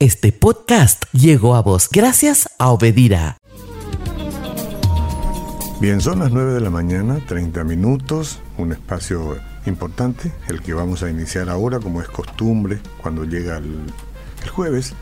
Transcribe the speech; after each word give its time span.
Este 0.00 0.32
podcast 0.32 1.04
llegó 1.12 1.54
a 1.54 1.62
vos 1.62 1.88
gracias 1.88 2.48
a 2.58 2.70
Obedira. 2.70 3.38
Bien, 5.80 6.00
son 6.00 6.18
las 6.18 6.32
9 6.32 6.54
de 6.54 6.60
la 6.60 6.70
mañana, 6.70 7.20
30 7.24 7.62
minutos, 7.62 8.40
un 8.58 8.72
espacio 8.72 9.38
importante, 9.66 10.32
el 10.48 10.62
que 10.62 10.74
vamos 10.74 11.04
a 11.04 11.10
iniciar 11.10 11.48
ahora, 11.48 11.78
como 11.78 12.02
es 12.02 12.08
costumbre, 12.08 12.80
cuando 13.00 13.24
llega 13.24 13.58
el, 13.58 13.84
jueves. 14.50 14.94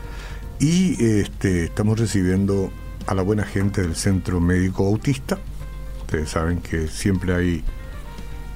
Y 0.59 1.03
este, 1.03 1.63
estamos 1.63 1.99
recibiendo 1.99 2.71
a 3.07 3.15
la 3.15 3.23
buena 3.23 3.45
gente 3.45 3.81
del 3.81 3.95
Centro 3.95 4.39
Médico 4.39 4.85
Autista. 4.85 5.39
Ustedes 6.01 6.29
saben 6.29 6.61
que 6.61 6.87
siempre 6.87 7.33
hay 7.33 7.63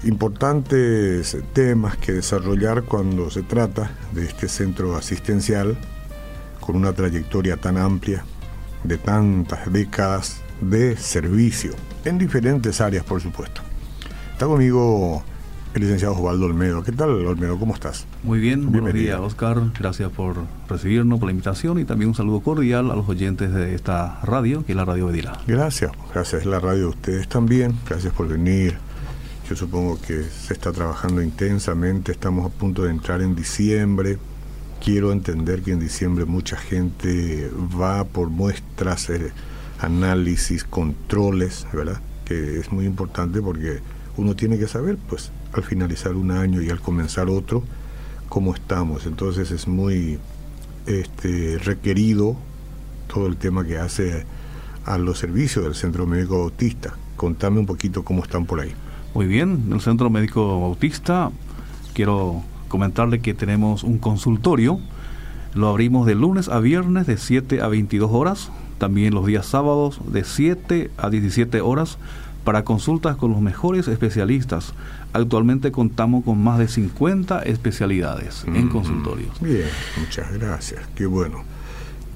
importantes 0.03 1.35
temas 1.53 1.97
que 1.97 2.11
desarrollar 2.11 2.83
cuando 2.83 3.31
se 3.31 3.41
trata 3.41 3.89
de 4.11 4.25
este 4.25 4.47
centro 4.47 4.95
asistencial 4.95 5.79
con 6.67 6.75
una 6.75 6.91
trayectoria 6.91 7.55
tan 7.55 7.77
amplia, 7.77 8.25
de 8.83 8.97
tantas 8.97 9.71
décadas 9.71 10.41
de 10.59 10.97
servicio, 10.97 11.71
en 12.03 12.17
diferentes 12.17 12.81
áreas, 12.81 13.05
por 13.05 13.21
supuesto. 13.21 13.61
Está 14.33 14.47
conmigo 14.47 15.23
el 15.73 15.81
licenciado 15.81 16.15
Osvaldo 16.15 16.45
Olmedo. 16.45 16.83
¿Qué 16.83 16.91
tal, 16.91 17.25
Olmedo? 17.25 17.57
¿Cómo 17.57 17.73
estás? 17.73 18.05
Muy 18.21 18.39
bien, 18.39 18.69
buenos 18.69 18.93
días, 18.93 19.17
Oscar. 19.17 19.61
Gracias 19.79 20.11
por 20.11 20.35
recibirnos, 20.67 21.19
por 21.19 21.27
la 21.27 21.31
invitación 21.31 21.79
y 21.79 21.85
también 21.85 22.09
un 22.09 22.15
saludo 22.15 22.41
cordial 22.41 22.91
a 22.91 22.97
los 22.97 23.07
oyentes 23.07 23.53
de 23.53 23.73
esta 23.73 24.19
radio, 24.23 24.65
que 24.65 24.73
es 24.73 24.75
la 24.75 24.83
Radio 24.83 25.07
Bedira. 25.07 25.39
Gracias, 25.47 25.91
gracias. 26.13 26.45
La 26.45 26.59
radio 26.59 26.79
de 26.79 26.87
ustedes 26.87 27.29
también. 27.29 27.75
Gracias 27.87 28.11
por 28.11 28.27
venir. 28.27 28.77
Yo 29.49 29.55
supongo 29.55 29.97
que 30.01 30.23
se 30.23 30.51
está 30.51 30.73
trabajando 30.73 31.21
intensamente. 31.21 32.11
Estamos 32.11 32.45
a 32.45 32.49
punto 32.49 32.83
de 32.83 32.91
entrar 32.91 33.21
en 33.21 33.35
diciembre 33.35 34.19
quiero 34.83 35.11
entender 35.11 35.61
que 35.61 35.71
en 35.71 35.79
diciembre 35.79 36.25
mucha 36.25 36.57
gente 36.57 37.49
va 37.79 38.03
por 38.03 38.29
muestras, 38.29 39.09
eh, 39.09 39.31
análisis, 39.79 40.63
controles, 40.63 41.67
¿verdad? 41.73 42.01
Que 42.25 42.59
es 42.59 42.71
muy 42.71 42.85
importante 42.85 43.41
porque 43.41 43.79
uno 44.17 44.35
tiene 44.35 44.57
que 44.57 44.67
saber, 44.67 44.97
pues, 45.09 45.31
al 45.53 45.63
finalizar 45.63 46.13
un 46.13 46.31
año 46.31 46.61
y 46.61 46.69
al 46.69 46.81
comenzar 46.81 47.29
otro, 47.29 47.63
cómo 48.29 48.53
estamos. 48.53 49.05
Entonces 49.05 49.51
es 49.51 49.67
muy 49.67 50.19
este, 50.85 51.57
requerido 51.59 52.35
todo 53.13 53.27
el 53.27 53.37
tema 53.37 53.65
que 53.65 53.77
hace 53.77 54.25
a 54.85 54.97
los 54.97 55.19
servicios 55.19 55.65
del 55.65 55.75
Centro 55.75 56.05
Médico 56.05 56.39
Bautista. 56.39 56.95
Contame 57.15 57.59
un 57.59 57.65
poquito 57.65 58.03
cómo 58.03 58.23
están 58.23 58.45
por 58.45 58.59
ahí. 58.59 58.73
Muy 59.13 59.25
bien, 59.25 59.69
el 59.71 59.81
Centro 59.81 60.09
Médico 60.09 60.61
Bautista, 60.61 61.31
quiero 61.93 62.43
comentarle 62.67 63.19
que 63.19 63.33
tenemos 63.33 63.83
un 63.83 63.97
consultorio. 63.97 64.79
Lo 65.53 65.69
abrimos 65.69 66.05
de 66.05 66.15
lunes 66.15 66.49
a 66.49 66.59
viernes 66.59 67.07
de 67.07 67.17
7 67.17 67.61
a 67.61 67.67
22 67.67 68.11
horas. 68.11 68.51
También 68.77 69.13
los 69.13 69.25
días 69.25 69.45
sábados 69.45 69.99
de 70.11 70.23
7 70.23 70.91
a 70.97 71.09
17 71.09 71.61
horas 71.61 71.97
para 72.43 72.63
consultas 72.63 73.17
con 73.17 73.31
los 73.31 73.41
mejores 73.41 73.87
especialistas. 73.87 74.73
Actualmente 75.13 75.71
contamos 75.71 76.23
con 76.23 76.41
más 76.41 76.59
de 76.59 76.67
50 76.67 77.41
especialidades 77.41 78.45
en 78.47 78.69
consultorios. 78.69 79.39
Bien, 79.41 79.67
muchas 79.99 80.31
gracias. 80.31 80.81
Qué 80.95 81.05
bueno. 81.05 81.43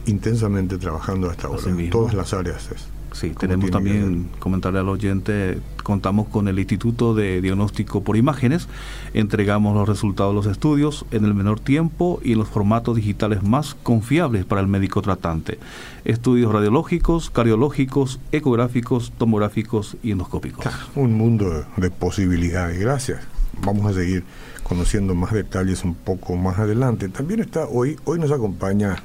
Intensamente 0.06 0.78
trabajando 0.78 1.30
hasta 1.30 1.48
ahora 1.48 1.62
en 1.66 1.90
todas 1.90 2.14
las 2.14 2.34
áreas. 2.34 2.70
Sí, 3.14 3.32
tenemos 3.32 3.72
también, 3.72 4.30
comentarle 4.40 4.80
al 4.80 4.88
oyente, 4.88 5.60
contamos 5.84 6.28
con 6.30 6.48
el 6.48 6.58
Instituto 6.60 7.14
de 7.14 7.42
Diagnóstico 7.42 8.04
por 8.04 8.16
Imágenes, 8.16 8.68
entregamos 9.14 9.76
los 9.76 9.88
resultados 9.88 10.32
de 10.32 10.36
los 10.36 10.46
estudios 10.46 11.06
en 11.12 11.26
el 11.26 11.34
menor 11.34 11.60
tiempo 11.60 12.22
y 12.24 12.34
en 12.34 12.40
los 12.40 12.48
formatos 12.48 12.96
digitales 12.96 13.44
más 13.44 13.76
confiables 13.76 14.46
para 14.46 14.62
el 14.62 14.68
médico 14.68 15.02
tratante. 15.02 15.60
Estudios 16.06 16.54
radiológicos, 16.54 17.30
cardiológicos, 17.30 18.20
ecográficos, 18.32 19.12
tomográficos 19.18 19.98
y 20.02 20.12
endoscópicos. 20.12 20.66
Un 20.96 21.14
mundo 21.14 21.66
de 21.76 21.92
posibilidades, 21.92 22.80
gracias. 22.80 23.22
Vamos 23.62 23.86
a 23.86 23.94
seguir 23.94 24.24
conociendo 24.64 25.16
más 25.16 25.34
detalles 25.34 25.84
un 25.84 25.96
poco 25.96 26.38
más 26.38 26.60
adelante. 26.60 27.10
También 27.10 27.42
está 27.42 27.66
hoy, 27.66 27.98
hoy 28.06 28.20
nos 28.20 28.32
acompaña 28.32 28.96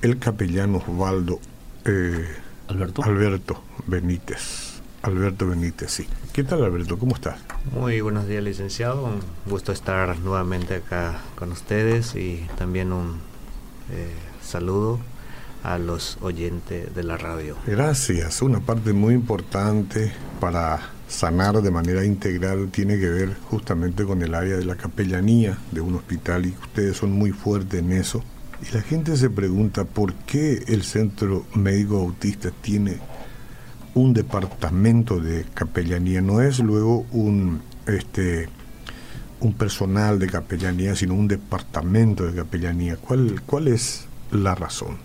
el 0.00 0.18
capellán 0.18 0.74
Osvaldo. 0.74 1.38
Eh, 1.84 2.24
Alberto. 2.70 3.02
Alberto 3.02 3.64
Benítez. 3.88 4.80
Alberto 5.02 5.48
Benítez, 5.48 5.90
sí. 5.90 6.06
¿Qué 6.32 6.44
tal, 6.44 6.62
Alberto? 6.62 7.00
¿Cómo 7.00 7.16
estás? 7.16 7.40
Muy 7.72 8.00
buenos 8.00 8.28
días, 8.28 8.44
licenciado. 8.44 9.02
Un 9.02 9.20
gusto 9.44 9.72
estar 9.72 10.16
nuevamente 10.20 10.76
acá 10.76 11.18
con 11.34 11.50
ustedes 11.50 12.14
y 12.14 12.46
también 12.56 12.92
un 12.92 13.16
eh, 13.90 14.14
saludo 14.40 15.00
a 15.64 15.78
los 15.78 16.16
oyentes 16.20 16.94
de 16.94 17.02
la 17.02 17.16
radio. 17.16 17.56
Gracias. 17.66 18.40
Una 18.40 18.60
parte 18.60 18.92
muy 18.92 19.14
importante 19.14 20.12
para 20.38 20.78
sanar 21.08 21.60
de 21.60 21.72
manera 21.72 22.04
integral 22.04 22.68
tiene 22.70 23.00
que 23.00 23.08
ver 23.08 23.36
justamente 23.50 24.04
con 24.04 24.22
el 24.22 24.32
área 24.32 24.56
de 24.56 24.64
la 24.64 24.76
capellanía 24.76 25.58
de 25.72 25.80
un 25.80 25.96
hospital 25.96 26.46
y 26.46 26.50
ustedes 26.50 26.96
son 26.96 27.10
muy 27.10 27.32
fuertes 27.32 27.80
en 27.80 27.90
eso. 27.90 28.22
Y 28.62 28.74
la 28.74 28.82
gente 28.82 29.16
se 29.16 29.30
pregunta 29.30 29.84
por 29.84 30.14
qué 30.14 30.64
el 30.68 30.82
Centro 30.82 31.46
Médico 31.54 31.98
Autista 31.98 32.50
tiene 32.50 32.98
un 33.94 34.12
departamento 34.12 35.18
de 35.18 35.44
capellanía, 35.54 36.20
no 36.20 36.40
es 36.40 36.60
luego 36.60 37.06
un 37.10 37.62
este 37.86 38.48
un 39.40 39.54
personal 39.54 40.18
de 40.18 40.26
capellanía, 40.26 40.94
sino 40.94 41.14
un 41.14 41.26
departamento 41.26 42.26
de 42.26 42.34
capellanía. 42.34 42.96
¿Cuál, 42.96 43.40
cuál 43.46 43.68
es 43.68 44.06
la 44.30 44.54
razón? 44.54 44.98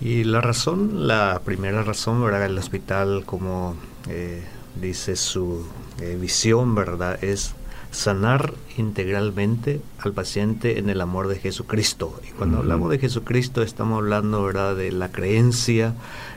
Y 0.00 0.24
la 0.24 0.42
razón, 0.42 1.06
la 1.08 1.40
primera 1.44 1.82
razón, 1.82 2.22
¿verdad? 2.22 2.44
El 2.44 2.58
hospital, 2.58 3.24
como 3.24 3.74
eh, 4.08 4.42
dice 4.80 5.16
su 5.16 5.66
eh, 6.00 6.18
visión, 6.20 6.74
¿verdad? 6.74 7.22
Es 7.24 7.54
sanar 7.94 8.54
integralmente 8.76 9.80
al 9.98 10.12
paciente 10.12 10.78
en 10.78 10.90
el 10.90 11.00
amor 11.00 11.28
de 11.28 11.38
Jesucristo. 11.38 12.20
Y 12.28 12.32
cuando 12.32 12.58
hablamos 12.58 12.90
de 12.90 12.98
Jesucristo 12.98 13.62
estamos 13.62 13.98
hablando 13.98 14.42
¿verdad? 14.42 14.76
de 14.76 14.92
la 14.92 15.10
creencia 15.10 15.94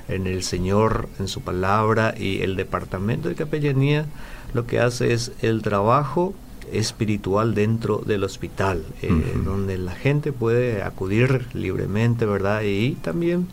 en 0.08 0.28
el 0.28 0.44
Señor, 0.44 1.10
en 1.20 1.28
su 1.28 1.42
palabra 1.42 2.14
y 2.18 2.42
el 2.42 2.56
departamento 2.56 3.28
de 3.28 3.36
capellanía 3.36 4.06
lo 4.54 4.66
que 4.66 4.80
hace 4.80 5.14
es 5.14 5.32
el 5.42 5.62
trabajo 5.62 6.34
espiritual 6.72 7.56
dentro 7.56 8.02
del 8.06 8.24
hospital, 8.24 8.84
eh, 9.02 9.10
donde 9.44 9.78
la 9.78 9.94
gente 9.94 10.32
puede 10.34 10.84
acudir 10.84 11.48
libremente, 11.54 12.26
¿verdad? 12.26 12.62
Y 12.64 12.94
también 12.96 13.48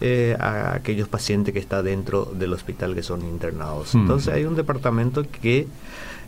eh, 0.00 0.36
a 0.40 0.74
aquellos 0.74 1.08
pacientes 1.08 1.52
que 1.52 1.60
están 1.60 1.84
dentro 1.84 2.32
del 2.36 2.52
hospital 2.52 2.94
que 2.94 3.02
son 3.02 3.22
internados. 3.22 3.94
Entonces 3.94 4.32
hay 4.34 4.44
un 4.44 4.56
departamento 4.56 5.24
que 5.40 5.66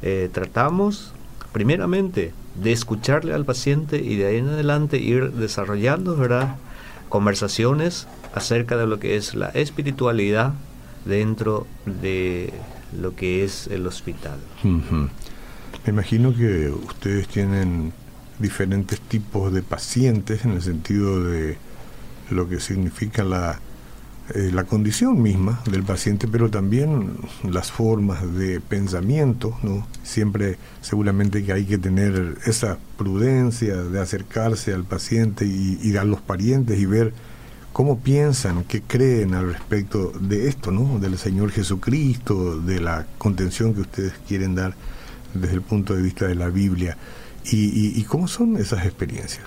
eh, 0.02 0.28
tratamos 0.32 1.12
primeramente 1.58 2.32
de 2.62 2.70
escucharle 2.70 3.34
al 3.34 3.44
paciente 3.44 3.96
y 4.00 4.14
de 4.14 4.26
ahí 4.26 4.36
en 4.36 4.48
adelante 4.48 4.98
ir 4.98 5.32
desarrollando 5.32 6.16
¿verdad? 6.16 6.54
conversaciones 7.08 8.06
acerca 8.32 8.76
de 8.76 8.86
lo 8.86 9.00
que 9.00 9.16
es 9.16 9.34
la 9.34 9.48
espiritualidad 9.48 10.54
dentro 11.04 11.66
de 11.84 12.52
lo 12.96 13.16
que 13.16 13.42
es 13.42 13.66
el 13.66 13.88
hospital. 13.88 14.38
Me 14.62 15.90
imagino 15.90 16.32
que 16.32 16.70
ustedes 16.70 17.26
tienen 17.26 17.92
diferentes 18.38 19.00
tipos 19.00 19.52
de 19.52 19.62
pacientes 19.62 20.44
en 20.44 20.52
el 20.52 20.62
sentido 20.62 21.24
de 21.24 21.58
lo 22.30 22.48
que 22.48 22.60
significa 22.60 23.24
la 23.24 23.58
eh, 24.34 24.50
la 24.52 24.64
condición 24.64 25.22
misma 25.22 25.62
del 25.70 25.84
paciente, 25.84 26.28
pero 26.28 26.50
también 26.50 27.16
las 27.44 27.72
formas 27.72 28.34
de 28.36 28.60
pensamiento, 28.60 29.56
¿no? 29.62 29.86
Siempre 30.02 30.58
seguramente 30.82 31.42
que 31.42 31.52
hay 31.54 31.64
que 31.64 31.78
tener 31.78 32.36
esa 32.44 32.78
prudencia 32.98 33.76
de 33.76 33.98
acercarse 33.98 34.74
al 34.74 34.84
paciente 34.84 35.46
y, 35.46 35.96
a 35.96 36.04
los 36.04 36.20
parientes 36.20 36.78
y 36.78 36.84
ver 36.84 37.14
cómo 37.72 38.00
piensan, 38.00 38.64
qué 38.64 38.82
creen 38.82 39.32
al 39.32 39.50
respecto 39.54 40.12
de 40.20 40.48
esto, 40.48 40.72
¿no? 40.72 40.98
Del 40.98 41.16
Señor 41.16 41.50
Jesucristo, 41.50 42.60
de 42.60 42.80
la 42.80 43.06
contención 43.16 43.72
que 43.72 43.80
ustedes 43.80 44.12
quieren 44.28 44.54
dar 44.54 44.74
desde 45.32 45.54
el 45.54 45.62
punto 45.62 45.94
de 45.94 46.02
vista 46.02 46.26
de 46.26 46.34
la 46.34 46.50
Biblia. 46.50 46.98
¿Y, 47.50 47.98
y 47.98 48.04
cómo 48.04 48.28
son 48.28 48.58
esas 48.58 48.84
experiencias? 48.84 49.46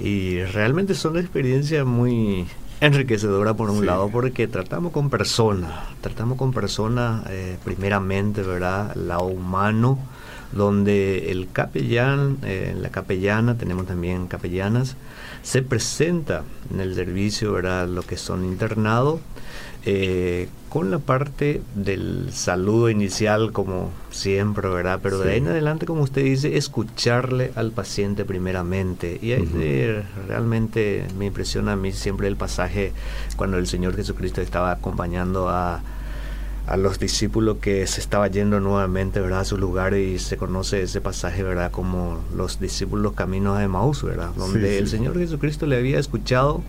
Y 0.00 0.42
realmente 0.42 0.94
son 0.94 1.16
experiencias 1.16 1.86
muy 1.86 2.46
enriquecedora 2.80 3.54
por 3.54 3.70
un 3.70 3.86
lado 3.86 4.10
porque 4.10 4.48
tratamos 4.48 4.92
con 4.92 5.08
personas, 5.08 5.72
tratamos 6.00 6.36
con 6.36 6.52
personas 6.52 7.24
eh, 7.30 7.56
primeramente, 7.64 8.42
¿verdad? 8.42 8.94
Lado 8.94 9.26
humano, 9.26 9.98
donde 10.52 11.30
el 11.30 11.48
capellán, 11.52 12.38
eh, 12.42 12.76
la 12.78 12.90
capellana, 12.90 13.56
tenemos 13.56 13.86
también 13.86 14.26
capellanas, 14.26 14.96
se 15.42 15.62
presenta 15.62 16.42
en 16.72 16.80
el 16.80 16.94
servicio, 16.94 17.52
¿verdad? 17.52 17.88
Lo 17.88 18.02
que 18.02 18.16
son 18.16 18.44
internados, 18.44 19.20
eh, 19.88 20.48
con 20.68 20.90
la 20.90 20.98
parte 20.98 21.62
del 21.76 22.30
saludo 22.32 22.90
inicial, 22.90 23.52
como 23.52 23.92
siempre, 24.10 24.68
¿verdad? 24.68 24.98
Pero 25.00 25.18
de 25.20 25.30
ahí 25.32 25.38
en 25.38 25.46
adelante, 25.46 25.86
como 25.86 26.02
usted 26.02 26.24
dice, 26.24 26.56
escucharle 26.56 27.52
al 27.54 27.70
paciente 27.70 28.24
primeramente. 28.24 29.18
Y 29.22 29.32
ahí 29.32 30.04
realmente 30.26 31.06
me 31.16 31.26
impresiona 31.26 31.72
a 31.72 31.76
mí 31.76 31.92
siempre 31.92 32.26
el 32.26 32.36
pasaje 32.36 32.92
cuando 33.36 33.58
el 33.58 33.68
Señor 33.68 33.94
Jesucristo 33.94 34.40
estaba 34.40 34.72
acompañando 34.72 35.48
a 35.48 35.82
a 36.66 36.76
los 36.76 36.98
discípulos 36.98 37.58
que 37.60 37.86
se 37.86 38.00
estaba 38.00 38.26
yendo 38.26 38.58
nuevamente 38.58 39.20
¿verdad? 39.20 39.40
a 39.40 39.44
su 39.44 39.56
lugar 39.56 39.94
y 39.94 40.18
se 40.18 40.36
conoce 40.36 40.82
ese 40.82 41.00
pasaje 41.00 41.44
verdad 41.44 41.70
como 41.70 42.18
los 42.34 42.58
discípulos 42.58 43.12
caminos 43.12 43.58
de 43.60 43.68
Maús 43.68 44.02
verdad 44.02 44.30
donde 44.36 44.78
el 44.78 44.88
Señor 44.88 45.16
Jesucristo 45.16 45.66
le 45.66 45.76
había 45.76 46.00
escuchado 46.00 46.62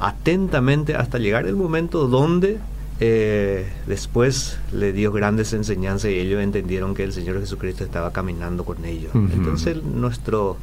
atentamente 0.00 0.94
hasta 0.94 1.18
llegar 1.18 1.46
el 1.46 1.56
momento 1.56 2.06
donde 2.08 2.58
eh, 3.00 3.68
después 3.86 4.58
le 4.72 4.92
dio 4.92 5.12
grandes 5.12 5.52
enseñanzas 5.52 6.10
y 6.10 6.14
ellos 6.14 6.42
entendieron 6.42 6.94
que 6.94 7.04
el 7.04 7.12
Señor 7.12 7.40
Jesucristo 7.40 7.84
estaba 7.84 8.12
caminando 8.12 8.64
con 8.64 8.84
ellos 8.84 9.12
entonces 9.14 9.82
nuestro 9.84 10.56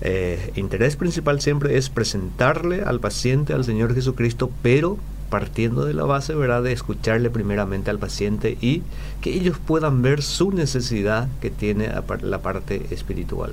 eh, 0.00 0.52
interés 0.56 0.96
principal 0.96 1.40
siempre 1.40 1.76
es 1.76 1.88
presentarle 1.88 2.82
al 2.82 3.00
paciente 3.00 3.52
al 3.52 3.64
Señor 3.64 3.94
Jesucristo 3.94 4.50
pero 4.62 4.98
partiendo 5.34 5.84
de 5.84 5.94
la 5.94 6.04
base, 6.04 6.32
¿verdad?, 6.36 6.62
de 6.62 6.72
escucharle 6.72 7.28
primeramente 7.28 7.90
al 7.90 7.98
paciente 7.98 8.56
y 8.60 8.82
que 9.20 9.34
ellos 9.34 9.58
puedan 9.58 10.00
ver 10.00 10.22
su 10.22 10.52
necesidad 10.52 11.26
que 11.40 11.50
tiene 11.50 11.90
la 12.22 12.38
parte 12.38 12.86
espiritual. 12.90 13.52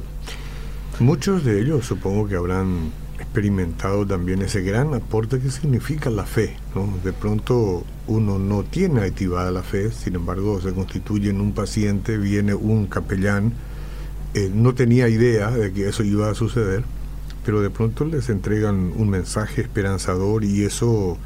Muchos 1.00 1.44
de 1.44 1.60
ellos 1.60 1.88
supongo 1.88 2.28
que 2.28 2.36
habrán 2.36 2.92
experimentado 3.32 4.06
también 4.06 4.42
ese 4.42 4.62
gran 4.62 4.94
aporte 4.94 5.40
que 5.40 5.50
significa 5.50 6.10
la 6.10 6.26
fe. 6.26 6.58
¿no? 6.76 6.90
De 7.02 7.14
pronto 7.14 7.86
uno 8.08 8.38
no 8.38 8.64
tiene 8.64 9.04
activada 9.04 9.52
la 9.52 9.64
fe, 9.64 9.90
sin 9.92 10.16
embargo 10.16 10.60
se 10.60 10.74
constituye 10.74 11.30
en 11.30 11.40
un 11.40 11.54
paciente, 11.54 12.18
viene 12.18 12.54
un 12.54 12.88
capellán, 12.88 13.54
eh, 14.34 14.52
no 14.54 14.76
tenía 14.76 15.08
idea 15.08 15.50
de 15.50 15.72
que 15.72 15.88
eso 15.88 16.04
iba 16.04 16.30
a 16.30 16.36
suceder, 16.36 16.84
pero 17.46 17.62
de 17.62 17.70
pronto 17.70 18.04
les 18.04 18.30
entregan 18.30 18.92
un 18.98 19.10
mensaje 19.10 19.62
esperanzador 19.62 20.44
y 20.44 20.66
eso 20.66 21.18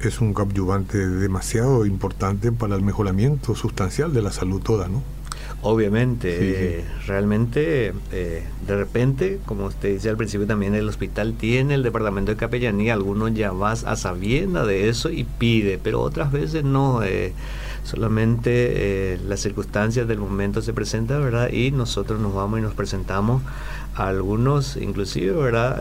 es 0.00 0.20
un 0.20 0.34
coadyuvante 0.34 0.96
demasiado 0.96 1.86
importante 1.86 2.52
para 2.52 2.76
el 2.76 2.82
mejoramiento 2.82 3.56
sustancial 3.56 4.12
de 4.12 4.22
la 4.22 4.30
salud 4.30 4.62
toda, 4.62 4.86
¿no? 4.86 5.02
Obviamente, 5.64 6.78
eh, 6.78 6.84
realmente, 7.06 7.92
eh, 8.10 8.44
de 8.66 8.76
repente, 8.76 9.38
como 9.46 9.66
usted 9.66 9.94
dice 9.94 10.10
al 10.10 10.16
principio 10.16 10.44
también, 10.44 10.74
el 10.74 10.88
hospital 10.88 11.34
tiene 11.34 11.74
el 11.74 11.84
departamento 11.84 12.32
de 12.32 12.36
capellanía, 12.36 12.94
algunos 12.94 13.32
ya 13.32 13.52
vas 13.52 13.84
a 13.84 13.94
sabienda 13.94 14.66
de 14.66 14.88
eso 14.88 15.08
y 15.10 15.22
pide, 15.22 15.78
pero 15.80 16.00
otras 16.00 16.32
veces 16.32 16.64
no, 16.64 17.04
eh, 17.04 17.32
solamente 17.84 19.20
las 19.28 19.38
circunstancias 19.38 20.08
del 20.08 20.18
momento 20.18 20.62
se 20.62 20.72
presentan, 20.72 21.22
¿verdad? 21.22 21.52
Y 21.52 21.70
nosotros 21.70 22.18
nos 22.18 22.34
vamos 22.34 22.58
y 22.58 22.62
nos 22.62 22.74
presentamos 22.74 23.40
a 23.94 24.08
algunos, 24.08 24.76
inclusive, 24.76 25.30
¿verdad? 25.30 25.80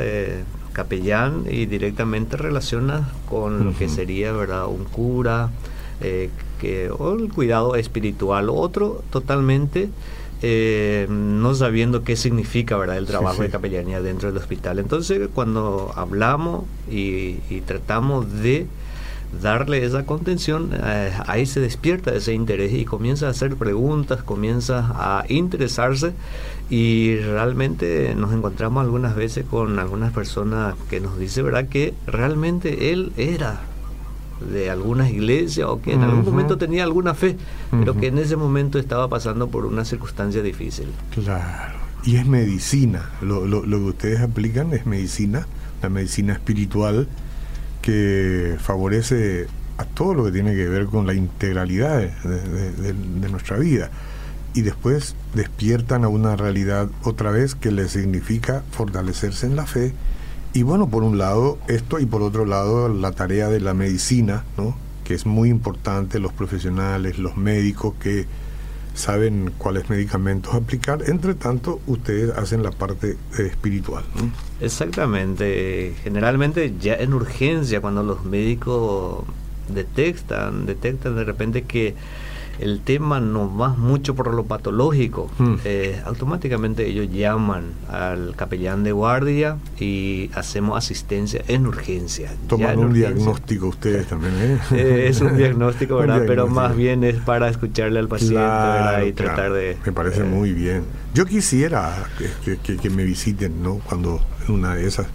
capellán 0.73 1.45
y 1.49 1.65
directamente 1.65 2.37
relaciona 2.37 3.09
con 3.27 3.65
lo 3.65 3.75
que 3.75 3.89
sería 3.89 4.31
verdad 4.31 4.67
un 4.67 4.85
cura 4.85 5.49
eh, 6.01 6.29
que, 6.59 6.89
o 6.89 7.13
el 7.13 7.31
cuidado 7.31 7.75
espiritual 7.75 8.49
otro 8.49 9.03
totalmente 9.09 9.89
eh, 10.43 11.05
no 11.07 11.53
sabiendo 11.53 12.03
qué 12.03 12.15
significa 12.15 12.75
verdad 12.75 12.97
el 12.97 13.05
trabajo 13.05 13.43
de 13.43 13.49
capellanía 13.49 14.01
dentro 14.01 14.31
del 14.31 14.41
hospital. 14.41 14.79
Entonces 14.79 15.29
cuando 15.33 15.91
hablamos 15.95 16.63
y, 16.89 17.35
tratamos 17.67 18.41
de 18.41 18.65
darle 19.39 19.85
esa 19.85 20.05
contención, 20.05 20.71
eh, 20.83 21.13
ahí 21.27 21.45
se 21.45 21.59
despierta 21.59 22.13
ese 22.15 22.33
interés 22.33 22.73
y 22.73 22.85
comienza 22.85 23.27
a 23.27 23.29
hacer 23.29 23.55
preguntas, 23.55 24.23
comienza 24.23 24.91
a 24.95 25.25
interesarse 25.29 26.13
y 26.71 27.17
realmente 27.17 28.15
nos 28.15 28.33
encontramos 28.33 28.83
algunas 28.83 29.15
veces 29.15 29.45
con 29.45 29.77
algunas 29.77 30.11
personas 30.11 30.73
que 30.89 30.99
nos 30.99 31.19
dice 31.19 31.43
verdad 31.43 31.67
que 31.67 31.93
realmente 32.07 32.91
él 32.91 33.13
era 33.15 33.61
de 34.51 34.69
alguna 34.69 35.09
iglesia 35.09 35.69
o 35.69 35.81
que 35.81 35.93
en 35.93 36.01
algún 36.01 36.25
momento 36.25 36.57
tenía 36.57 36.83
alguna 36.83 37.13
fe, 37.13 37.37
pero 37.71 37.97
que 37.97 38.07
en 38.07 38.17
ese 38.17 38.35
momento 38.35 38.79
estaba 38.79 39.07
pasando 39.07 39.47
por 39.49 39.65
una 39.65 39.85
circunstancia 39.85 40.41
difícil. 40.41 40.87
Claro, 41.13 41.79
y 42.03 42.15
es 42.15 42.25
medicina, 42.25 43.09
lo, 43.21 43.45
lo, 43.45 43.65
lo 43.65 43.77
que 43.77 43.85
ustedes 43.85 44.21
aplican 44.21 44.73
es 44.73 44.85
medicina, 44.85 45.47
la 45.81 45.89
medicina 45.89 46.33
espiritual 46.33 47.07
que 47.81 48.57
favorece 48.59 49.47
a 49.77 49.85
todo 49.85 50.13
lo 50.13 50.25
que 50.25 50.31
tiene 50.31 50.55
que 50.55 50.67
ver 50.67 50.85
con 50.85 51.07
la 51.07 51.13
integralidad 51.13 51.99
de 52.01 53.29
nuestra 53.29 53.57
vida 53.57 53.89
y 54.53 54.61
después 54.61 55.15
despiertan 55.33 56.03
a 56.03 56.07
una 56.07 56.35
realidad 56.35 56.89
otra 57.03 57.31
vez 57.31 57.55
que 57.55 57.71
les 57.71 57.91
significa 57.91 58.63
fortalecerse 58.71 59.45
en 59.45 59.55
la 59.55 59.65
fe. 59.65 59.93
Y 60.53 60.63
bueno, 60.63 60.89
por 60.89 61.03
un 61.03 61.17
lado 61.17 61.57
esto 61.67 61.99
y 61.99 62.05
por 62.05 62.21
otro 62.21 62.45
lado 62.45 62.89
la 62.89 63.13
tarea 63.13 63.47
de 63.47 63.61
la 63.61 63.73
medicina, 63.73 64.43
¿no? 64.57 64.75
que 65.05 65.13
es 65.13 65.25
muy 65.25 65.49
importante, 65.49 66.19
los 66.19 66.33
profesionales, 66.33 67.17
los 67.17 67.37
médicos 67.37 67.93
que 68.01 68.25
saben 68.93 69.51
cuáles 69.57 69.89
medicamentos 69.89 70.53
aplicar. 70.53 71.03
Entre 71.07 71.33
tanto, 71.35 71.79
ustedes 71.87 72.35
hacen 72.37 72.63
la 72.63 72.71
parte 72.71 73.17
espiritual. 73.37 74.03
Exactamente. 74.59 75.95
Generalmente 76.03 76.73
ya 76.79 76.95
en 76.95 77.13
urgencia, 77.13 77.81
cuando 77.81 78.03
los 78.03 78.25
médicos 78.25 79.23
detectan, 79.69 80.65
detectan 80.65 81.15
de 81.15 81.23
repente 81.23 81.63
que 81.63 81.95
el 82.61 82.81
tema 82.81 83.19
no 83.19 83.55
va 83.55 83.69
mucho 83.69 84.15
por 84.15 84.33
lo 84.33 84.45
patológico, 84.45 85.29
eh, 85.65 85.99
automáticamente 86.05 86.85
ellos 86.87 87.09
llaman 87.11 87.71
al 87.89 88.35
capellán 88.35 88.83
de 88.83 88.91
guardia 88.91 89.57
y 89.79 90.29
hacemos 90.35 90.77
asistencia 90.77 91.43
en 91.47 91.65
urgencia. 91.65 92.31
Toman 92.47 92.77
un 92.77 92.93
diagnóstico 92.93 93.67
ustedes 93.67 94.07
también, 94.07 94.33
¿eh? 94.37 94.59
¿eh? 94.73 95.05
es 95.07 95.21
un 95.21 95.35
diagnóstico, 95.35 95.95
¿verdad? 95.97 96.23
Pero 96.27 96.47
más 96.47 96.75
bien 96.75 97.03
es 97.03 97.15
para 97.15 97.49
escucharle 97.49 97.99
al 97.99 98.07
paciente, 98.07 98.35
¿verdad? 98.35 99.01
Y 99.03 99.13
tratar 99.13 99.53
de... 99.53 99.77
Me 99.83 99.91
parece 99.91 100.21
eh, 100.21 100.25
muy 100.25 100.53
bien. 100.53 100.83
Yo 101.15 101.25
quisiera 101.25 102.05
que, 102.43 102.57
que, 102.57 102.89
me 102.89 103.03
visiten, 103.03 103.63
¿no? 103.63 103.79
Cuando 103.79 104.21
en 104.47 104.53
una 104.53 104.75
de 104.75 104.87
esas 104.87 105.07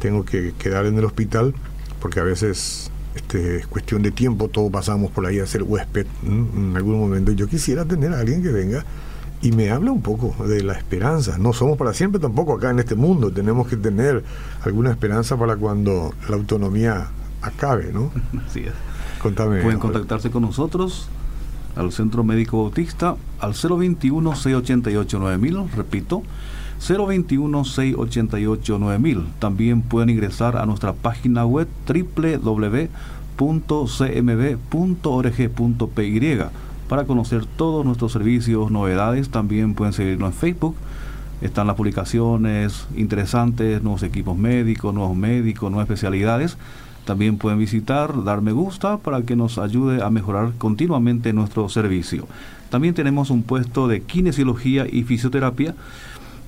tengo 0.00 0.24
que 0.24 0.54
quedar 0.58 0.86
en 0.86 0.98
el 0.98 1.04
hospital, 1.04 1.54
porque 2.00 2.20
a 2.20 2.24
veces 2.24 2.90
este, 3.14 3.56
es 3.56 3.66
cuestión 3.66 4.02
de 4.02 4.10
tiempo, 4.10 4.48
todos 4.48 4.70
pasamos 4.70 5.10
por 5.10 5.26
ahí 5.26 5.38
a 5.38 5.46
ser 5.46 5.62
huésped 5.62 6.06
en 6.24 6.72
algún 6.76 6.98
momento. 6.98 7.32
Yo 7.32 7.48
quisiera 7.48 7.84
tener 7.84 8.12
a 8.12 8.20
alguien 8.20 8.42
que 8.42 8.50
venga 8.50 8.84
y 9.42 9.52
me 9.52 9.70
hable 9.70 9.90
un 9.90 10.02
poco 10.02 10.34
de 10.46 10.62
la 10.62 10.74
esperanza. 10.74 11.38
No 11.38 11.52
somos 11.52 11.78
para 11.78 11.94
siempre 11.94 12.20
tampoco 12.20 12.54
acá 12.54 12.70
en 12.70 12.78
este 12.78 12.94
mundo, 12.94 13.32
tenemos 13.32 13.66
que 13.68 13.76
tener 13.76 14.22
alguna 14.62 14.90
esperanza 14.90 15.36
para 15.36 15.56
cuando 15.56 16.14
la 16.28 16.36
autonomía 16.36 17.08
acabe, 17.42 17.92
¿no? 17.92 18.12
Así 18.46 18.60
es. 18.60 18.72
Contame. 19.20 19.62
Pueden 19.62 19.78
contactarse 19.78 20.30
con 20.30 20.42
nosotros 20.42 21.08
al 21.76 21.92
Centro 21.92 22.24
Médico 22.24 22.62
Bautista 22.62 23.16
al 23.38 23.52
021-688-9000, 23.54 25.70
repito, 25.72 26.22
021-688-9000. 26.80 29.24
También 29.38 29.82
pueden 29.82 30.10
ingresar 30.10 30.56
a 30.56 30.66
nuestra 30.66 30.92
página 30.92 31.44
web 31.44 31.68
www.cmb.org.py 31.86 33.00
para 36.88 37.04
conocer 37.04 37.46
todos 37.46 37.86
nuestros 37.86 38.12
servicios, 38.12 38.70
novedades. 38.70 39.30
También 39.30 39.74
pueden 39.74 39.92
seguirnos 39.92 40.32
en 40.32 40.38
Facebook. 40.38 40.76
Están 41.40 41.66
las 41.66 41.74
publicaciones 41.76 42.86
interesantes, 42.96 43.82
nuevos 43.82 44.02
equipos 44.02 44.36
médicos, 44.36 44.92
nuevos 44.92 45.16
médicos, 45.16 45.70
nuevas 45.70 45.88
especialidades. 45.88 46.58
También 47.04 47.38
pueden 47.38 47.58
visitar, 47.58 48.24
dar 48.24 48.42
me 48.42 48.52
gusta 48.52 48.98
para 48.98 49.22
que 49.22 49.36
nos 49.36 49.58
ayude 49.58 50.02
a 50.02 50.10
mejorar 50.10 50.52
continuamente 50.58 51.32
nuestro 51.32 51.68
servicio. 51.68 52.26
También 52.68 52.94
tenemos 52.94 53.30
un 53.30 53.42
puesto 53.42 53.88
de 53.88 54.02
kinesiología 54.02 54.86
y 54.90 55.04
fisioterapia 55.04 55.74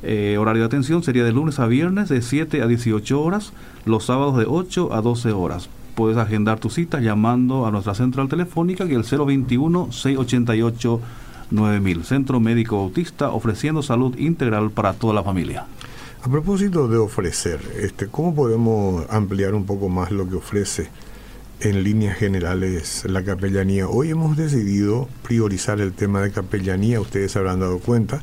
eh, 0.03 0.37
horario 0.39 0.63
de 0.63 0.67
atención 0.67 1.03
sería 1.03 1.25
de 1.25 1.33
lunes 1.33 1.59
a 1.59 1.67
viernes 1.67 2.09
de 2.09 2.23
7 2.23 2.63
a 2.63 2.67
18 2.67 3.21
horas, 3.21 3.53
los 3.85 4.07
sábados 4.07 4.39
de 4.39 4.45
8 4.47 4.93
a 4.93 5.01
12 5.01 5.33
horas. 5.33 5.69
Puedes 5.95 6.17
agendar 6.17 6.59
tu 6.59 6.71
cita 6.71 7.01
llamando 7.01 7.67
a 7.67 7.71
nuestra 7.71 7.95
central 7.95 8.29
telefónica 8.29 8.87
que 8.87 8.99
es 8.99 9.13
el 9.13 9.21
021-688-9000. 9.21 12.03
Centro 12.05 12.41
Médico 12.41 12.79
Autista 12.79 13.31
ofreciendo 13.31 13.83
salud 13.83 14.17
integral 14.19 14.71
para 14.71 14.95
toda 14.95 15.13
la 15.15 15.23
familia. 15.23 15.67
A 16.23 16.29
propósito 16.29 16.89
de 16.89 16.99
ofrecer, 16.99 17.61
este, 17.81 18.07
¿cómo 18.07 18.35
podemos 18.35 19.05
ampliar 19.11 19.55
un 19.55 19.67
poco 19.67 19.89
más 19.89 20.11
lo 20.11 20.29
que 20.29 20.37
ofrece 20.37 20.91
en 21.65 21.85
líneas 21.85 22.19
generales 22.19 23.05
la 23.05 23.23
capellanía. 23.23 23.89
Hoy 23.89 24.11
hemos 24.11 24.37
decidido 24.37 25.09
priorizar 25.23 25.81
el 25.81 25.93
tema 25.93 26.21
de 26.21 26.33
capellanía, 26.33 27.01
ustedes 27.01 27.37
habrán 27.37 27.61
dado 27.61 27.79
cuenta, 27.79 28.23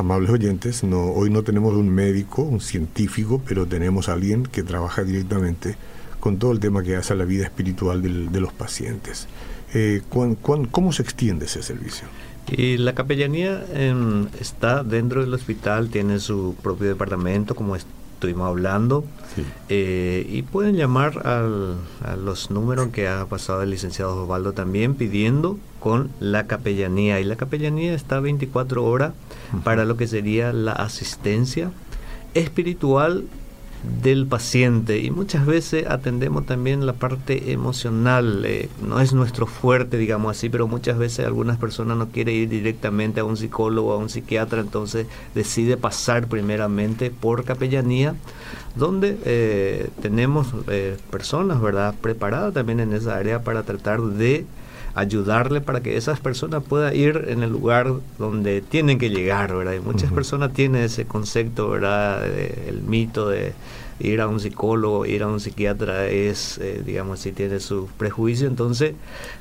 amables 0.00 0.30
oyentes, 0.30 0.82
no, 0.82 1.12
hoy 1.12 1.30
no 1.30 1.42
tenemos 1.42 1.74
un 1.74 1.88
médico, 1.88 2.42
un 2.42 2.60
científico, 2.60 3.40
pero 3.46 3.66
tenemos 3.66 4.08
alguien 4.08 4.44
que 4.44 4.62
trabaja 4.62 5.04
directamente 5.04 5.76
con 6.18 6.38
todo 6.38 6.52
el 6.52 6.60
tema 6.60 6.82
que 6.82 6.96
hace 6.96 7.12
a 7.12 7.16
la 7.16 7.24
vida 7.24 7.44
espiritual 7.44 8.02
de 8.02 8.40
los 8.40 8.52
pacientes. 8.52 9.28
Eh, 9.72 10.02
cómo 10.08 10.92
se 10.92 11.02
extiende 11.02 11.46
ese 11.46 11.62
servicio? 11.62 12.08
Y 12.50 12.78
la 12.78 12.94
capellanía 12.94 13.64
em, 13.72 14.26
está 14.40 14.82
dentro 14.82 15.20
del 15.20 15.32
hospital, 15.32 15.88
tiene 15.88 16.18
su 16.18 16.56
propio 16.62 16.88
departamento, 16.88 17.54
como 17.54 17.76
estuvimos 18.20 18.48
hablando, 18.48 19.02
eh, 19.70 20.26
y 20.28 20.42
pueden 20.42 20.76
llamar 20.76 21.26
al, 21.26 21.76
a 22.04 22.16
los 22.16 22.50
números 22.50 22.88
que 22.88 23.08
ha 23.08 23.24
pasado 23.24 23.62
el 23.62 23.70
licenciado 23.70 24.24
Osvaldo 24.24 24.52
también 24.52 24.94
pidiendo 24.94 25.58
con 25.78 26.10
la 26.20 26.46
capellanía. 26.46 27.18
Y 27.18 27.24
la 27.24 27.36
capellanía 27.36 27.94
está 27.94 28.20
24 28.20 28.84
horas 28.84 29.14
para 29.64 29.86
lo 29.86 29.96
que 29.96 30.06
sería 30.06 30.52
la 30.52 30.72
asistencia 30.72 31.72
espiritual 32.34 33.24
del 34.02 34.26
paciente. 34.26 34.98
Y 34.98 35.10
muchas 35.10 35.46
veces 35.46 35.86
atendemos 35.86 36.46
también 36.46 36.86
la 36.86 36.92
parte 36.92 37.52
emocional 37.52 38.44
eh, 38.44 38.68
no 38.86 39.00
es 39.00 39.12
nuestro 39.12 39.46
fuerte 39.46 39.96
digamos 39.96 40.36
así 40.36 40.48
pero 40.48 40.68
muchas 40.68 40.98
veces 40.98 41.26
algunas 41.26 41.58
personas 41.58 41.96
no 41.96 42.08
quieren 42.08 42.34
ir 42.34 42.48
directamente 42.48 43.20
a 43.20 43.24
un 43.24 43.36
psicólogo 43.36 43.92
a 43.92 43.96
un 43.96 44.08
psiquiatra 44.08 44.60
entonces 44.60 45.06
decide 45.34 45.76
pasar 45.76 46.26
primeramente 46.26 47.10
por 47.10 47.44
capellanía 47.44 48.14
donde 48.76 49.18
eh, 49.24 49.88
tenemos 50.02 50.48
eh, 50.68 50.96
personas 51.10 51.60
verdad 51.60 51.94
preparadas 52.00 52.54
también 52.54 52.80
en 52.80 52.92
esa 52.92 53.16
área 53.16 53.42
para 53.42 53.62
tratar 53.62 54.00
de 54.00 54.46
ayudarle 54.94 55.60
para 55.60 55.80
que 55.80 55.96
esas 55.96 56.20
personas 56.20 56.62
puedan 56.62 56.94
ir 56.94 57.26
en 57.28 57.42
el 57.42 57.50
lugar 57.50 57.92
donde 58.18 58.60
tienen 58.60 58.98
que 58.98 59.10
llegar, 59.10 59.54
¿verdad? 59.54 59.74
Y 59.74 59.80
muchas 59.80 60.12
personas 60.12 60.52
tienen 60.52 60.82
ese 60.82 61.04
concepto, 61.04 61.70
¿verdad? 61.70 62.26
el 62.26 62.82
mito 62.82 63.28
de 63.28 63.52
ir 64.00 64.20
a 64.20 64.28
un 64.28 64.40
psicólogo, 64.40 65.06
ir 65.06 65.22
a 65.22 65.28
un 65.28 65.40
psiquiatra 65.40 66.06
es, 66.06 66.58
eh, 66.58 66.82
digamos, 66.84 67.20
si 67.20 67.32
tiene 67.32 67.60
su 67.60 67.86
prejuicio, 67.98 68.48
entonces 68.48 68.94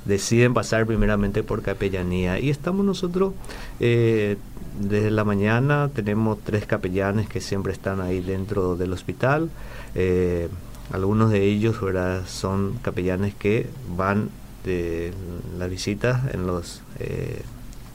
deciden 0.05 0.53
pasar 0.53 0.85
primeramente 0.85 1.43
por 1.43 1.61
capellanía. 1.61 2.39
Y 2.39 2.49
estamos 2.49 2.85
nosotros 2.85 3.33
eh, 3.79 4.37
desde 4.79 5.11
la 5.11 5.23
mañana, 5.23 5.89
tenemos 5.93 6.39
tres 6.43 6.65
capellanes 6.65 7.27
que 7.27 7.41
siempre 7.41 7.73
están 7.73 8.01
ahí 8.01 8.21
dentro 8.21 8.75
del 8.75 8.93
hospital. 8.93 9.49
Eh, 9.95 10.49
algunos 10.91 11.31
de 11.31 11.43
ellos 11.43 11.79
¿verdad? 11.81 12.23
son 12.27 12.79
capellanes 12.81 13.35
que 13.35 13.67
van 13.95 14.29
de 14.63 15.13
la 15.57 15.67
visita 15.67 16.29
en 16.33 16.47
los 16.47 16.81
eh, 16.99 17.41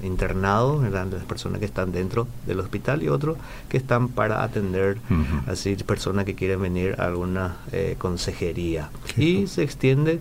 internados, 0.03 0.89
las 0.91 1.25
personas 1.25 1.61
que 1.61 1.65
están 1.65 1.93
dentro 1.93 2.27
del 2.47 2.61
hospital 2.61 3.03
y 3.03 3.09
otros 3.09 3.39
que 3.69 3.77
están 3.77 4.09
para 4.09 4.43
atender 4.43 4.99
así 5.47 5.75
personas 5.77 6.25
que 6.25 6.35
quieren 6.35 6.61
venir 6.61 6.97
a 6.99 7.07
alguna 7.07 7.57
eh, 7.73 7.97
consejería. 7.99 8.91
Y 9.17 9.47
se 9.47 9.63
extiende, 9.63 10.21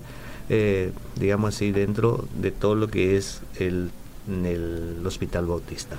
eh, 0.49 0.91
digamos 1.15 1.55
así, 1.55 1.71
dentro 1.71 2.25
de 2.39 2.51
todo 2.51 2.75
lo 2.75 2.87
que 2.87 3.17
es 3.17 3.41
el, 3.59 3.91
el 4.27 5.01
Hospital 5.05 5.45
Bautista. 5.45 5.97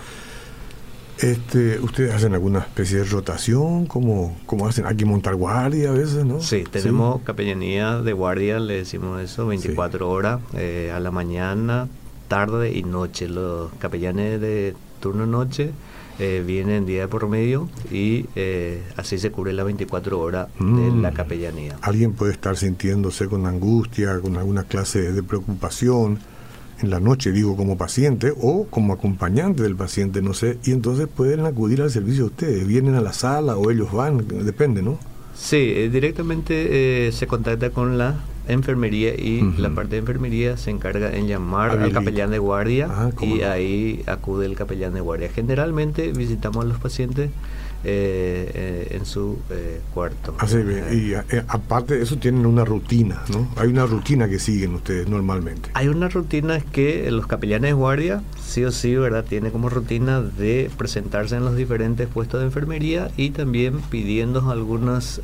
Este, 1.18 1.78
¿Ustedes 1.80 2.12
hacen 2.12 2.34
alguna 2.34 2.60
especie 2.60 2.98
de 2.98 3.04
rotación? 3.04 3.86
¿Cómo, 3.86 4.36
cómo 4.46 4.66
hacen? 4.66 4.86
Hay 4.86 4.96
que 4.96 5.04
montar 5.04 5.36
guardia 5.36 5.90
a 5.90 5.92
veces, 5.92 6.24
¿no? 6.24 6.40
Sí, 6.40 6.64
tenemos 6.70 7.22
capellanía 7.22 8.00
de 8.00 8.12
guardia, 8.12 8.58
le 8.58 8.78
decimos 8.78 9.20
eso, 9.20 9.46
24 9.46 10.10
horas 10.10 10.40
eh, 10.54 10.92
a 10.94 11.00
la 11.00 11.10
mañana, 11.10 11.88
tarde 12.28 12.72
y 12.72 12.82
noche. 12.82 13.28
Los 13.28 13.72
capellanes 13.78 14.40
de 14.40 14.74
turno 15.00 15.26
noche 15.26 15.70
eh, 16.18 16.42
vienen 16.46 16.86
día 16.86 17.08
por 17.08 17.28
medio 17.28 17.68
y 17.90 18.26
eh, 18.36 18.82
así 18.96 19.18
se 19.18 19.30
cubre 19.30 19.52
las 19.52 19.66
24 19.66 20.20
horas 20.20 20.48
de 20.58 20.64
mm. 20.64 21.02
la 21.02 21.12
capellanía. 21.12 21.76
Alguien 21.80 22.12
puede 22.12 22.32
estar 22.32 22.56
sintiéndose 22.56 23.26
con 23.28 23.46
angustia, 23.46 24.20
con 24.20 24.36
alguna 24.36 24.64
clase 24.64 25.12
de 25.12 25.22
preocupación 25.22 26.18
en 26.84 26.90
la 26.90 27.00
noche, 27.00 27.32
digo, 27.32 27.56
como 27.56 27.76
paciente 27.76 28.32
o 28.40 28.66
como 28.70 28.92
acompañante 28.92 29.62
del 29.62 29.76
paciente, 29.76 30.22
no 30.22 30.34
sé, 30.34 30.58
y 30.64 30.72
entonces 30.72 31.08
pueden 31.08 31.44
acudir 31.46 31.82
al 31.82 31.90
servicio 31.90 32.24
de 32.24 32.30
ustedes, 32.30 32.66
vienen 32.66 32.94
a 32.94 33.00
la 33.00 33.12
sala 33.12 33.56
o 33.56 33.70
ellos 33.70 33.92
van, 33.92 34.26
depende, 34.44 34.82
¿no? 34.82 34.98
Sí, 35.34 35.72
eh, 35.74 35.90
directamente 35.90 37.08
eh, 37.08 37.12
se 37.12 37.26
contacta 37.26 37.70
con 37.70 37.98
la 37.98 38.20
enfermería 38.46 39.14
y 39.14 39.40
la 39.58 39.70
parte 39.70 39.92
de 39.92 39.98
enfermería 39.98 40.56
se 40.56 40.70
encarga 40.70 41.12
en 41.16 41.26
llamar 41.26 41.78
al 41.78 41.92
capellán 41.92 42.30
de 42.30 42.38
guardia 42.38 42.88
ah, 42.90 43.10
y 43.20 43.40
ahí 43.40 44.02
acude 44.06 44.46
el 44.46 44.54
capellán 44.54 44.94
de 44.94 45.00
guardia. 45.00 45.30
Generalmente 45.34 46.12
visitamos 46.12 46.64
a 46.64 46.68
los 46.68 46.78
pacientes 46.78 47.30
eh, 47.84 48.50
eh, 48.54 48.96
en 48.96 49.06
su 49.06 49.38
eh, 49.50 49.80
cuarto. 49.92 50.34
Así 50.38 50.58
y 50.92 51.14
aparte 51.48 51.96
de 51.96 52.02
eso 52.02 52.16
tienen 52.16 52.46
una 52.46 52.64
rutina, 52.64 53.22
¿no? 53.30 53.48
Hay 53.56 53.68
una 53.68 53.86
rutina 53.86 54.28
que 54.28 54.38
siguen 54.38 54.74
ustedes 54.74 55.08
normalmente. 55.08 55.70
Hay 55.74 55.88
una 55.88 56.08
rutina 56.08 56.60
que 56.60 57.10
los 57.10 57.26
capellanes 57.26 57.70
de 57.70 57.74
guardia, 57.74 58.22
sí 58.42 58.64
o 58.64 58.72
sí, 58.72 58.94
¿verdad? 58.96 59.24
Tiene 59.24 59.50
como 59.50 59.68
rutina 59.68 60.22
de 60.22 60.70
presentarse 60.76 61.36
en 61.36 61.44
los 61.44 61.56
diferentes 61.56 62.08
puestos 62.08 62.40
de 62.40 62.46
enfermería 62.46 63.10
y 63.16 63.30
también 63.30 63.80
pidiendo 63.90 64.50
algunas 64.50 65.20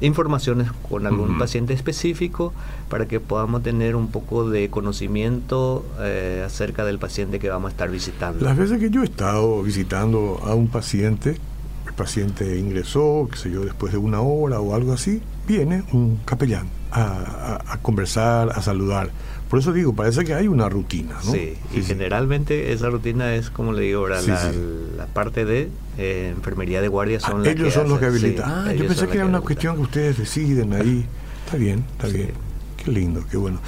informaciones 0.00 0.70
con 0.88 1.06
algún 1.06 1.38
paciente 1.38 1.72
específico 1.72 2.52
para 2.88 3.06
que 3.06 3.20
podamos 3.20 3.62
tener 3.62 3.96
un 3.96 4.08
poco 4.08 4.48
de 4.48 4.68
conocimiento 4.70 5.84
eh, 6.00 6.42
acerca 6.44 6.84
del 6.84 6.98
paciente 6.98 7.38
que 7.38 7.48
vamos 7.48 7.68
a 7.68 7.70
estar 7.72 7.90
visitando. 7.90 8.44
Las 8.44 8.56
veces 8.56 8.78
que 8.78 8.90
yo 8.90 9.02
he 9.02 9.06
estado 9.06 9.62
visitando 9.62 10.40
a 10.44 10.54
un 10.54 10.68
paciente, 10.68 11.38
el 11.86 11.92
paciente 11.94 12.58
ingresó, 12.58 13.28
qué 13.30 13.38
sé 13.38 13.50
yo, 13.50 13.64
después 13.64 13.92
de 13.92 13.98
una 13.98 14.20
hora 14.20 14.60
o 14.60 14.74
algo 14.74 14.92
así, 14.92 15.22
viene 15.46 15.84
un 15.92 16.18
capellán 16.24 16.68
a 16.92 17.78
conversar, 17.82 18.50
a 18.54 18.62
saludar 18.62 19.10
por 19.48 19.60
eso 19.60 19.72
digo, 19.72 19.94
parece 19.94 20.24
que 20.24 20.34
hay 20.34 20.48
una 20.48 20.68
rutina, 20.68 21.14
¿no? 21.24 21.32
Sí, 21.32 21.54
y 21.72 21.82
generalmente 21.82 22.72
esa 22.72 22.90
rutina 22.90 23.34
es, 23.34 23.48
como 23.48 23.72
le 23.72 23.82
digo, 23.82 24.00
ahora, 24.00 24.20
la, 24.22 25.06
parte 25.06 25.44
de 25.44 25.70
eh, 25.98 26.32
enfermería 26.34 26.80
de 26.80 26.88
guardia 26.88 27.20
son 27.20 27.46
ah, 27.46 27.50
Ellos 27.50 27.72
son 27.72 27.88
los 27.88 28.00
que 28.00 28.06
habilitan. 28.06 28.44
ah, 28.44 28.72
yo 28.72 28.86
pensé 28.86 29.06
que 29.06 29.18
era 29.18 29.26
una 29.26 29.40
cuestión 29.40 29.76
que 29.76 29.82
ustedes 29.82 30.18
deciden 30.18 30.72
ahí. 30.72 31.06
Está 31.44 31.56
bien, 31.58 31.84
está 31.92 32.08
bien. 32.08 32.32
Qué 32.76 32.90
lindo, 32.90 33.24
qué 33.30 33.36
bueno. 33.36 33.60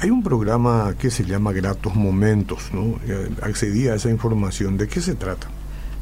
Hay 0.00 0.10
un 0.10 0.22
programa 0.22 0.94
que 0.98 1.10
se 1.10 1.24
llama 1.24 1.52
Gratos 1.52 1.94
Momentos, 1.94 2.70
¿no? 2.72 2.98
Accedí 3.42 3.88
a 3.88 3.96
esa 3.96 4.08
información. 4.08 4.78
¿De 4.78 4.88
qué 4.88 5.02
se 5.02 5.14
trata? 5.14 5.48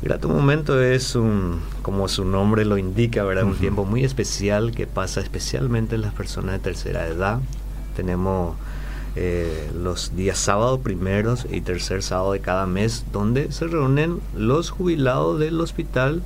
Grato 0.03 0.29
Momento 0.29 0.81
es 0.81 1.17
un, 1.17 1.61
como 1.83 2.07
su 2.07 2.25
nombre 2.25 2.65
lo 2.65 2.79
indica, 2.79 3.25
¿verdad? 3.25 3.45
Un 3.45 3.57
tiempo 3.57 3.85
muy 3.85 4.05
especial 4.05 4.71
que 4.73 4.87
pasa 4.87 5.21
especialmente 5.21 5.97
en 5.97 6.03
las 6.03 6.13
personas 6.15 6.53
de 6.53 6.59
tercera 6.61 7.09
edad. 7.09 7.41
Tenemos 7.97 8.55
eh, 9.17 9.71
los 9.75 10.15
días 10.15 10.39
sábado 10.39 10.81
primeros 10.81 11.47
y 11.51 11.63
tercer 11.63 12.03
sábado 12.03 12.33
de 12.33 12.41
cada 12.41 12.67
mes, 12.67 13.05
donde 13.13 13.51
se 13.51 13.67
reúnen 13.67 14.21
los 14.37 14.71
jubilados 14.71 15.41
del 15.41 15.61
hospital 15.61 16.23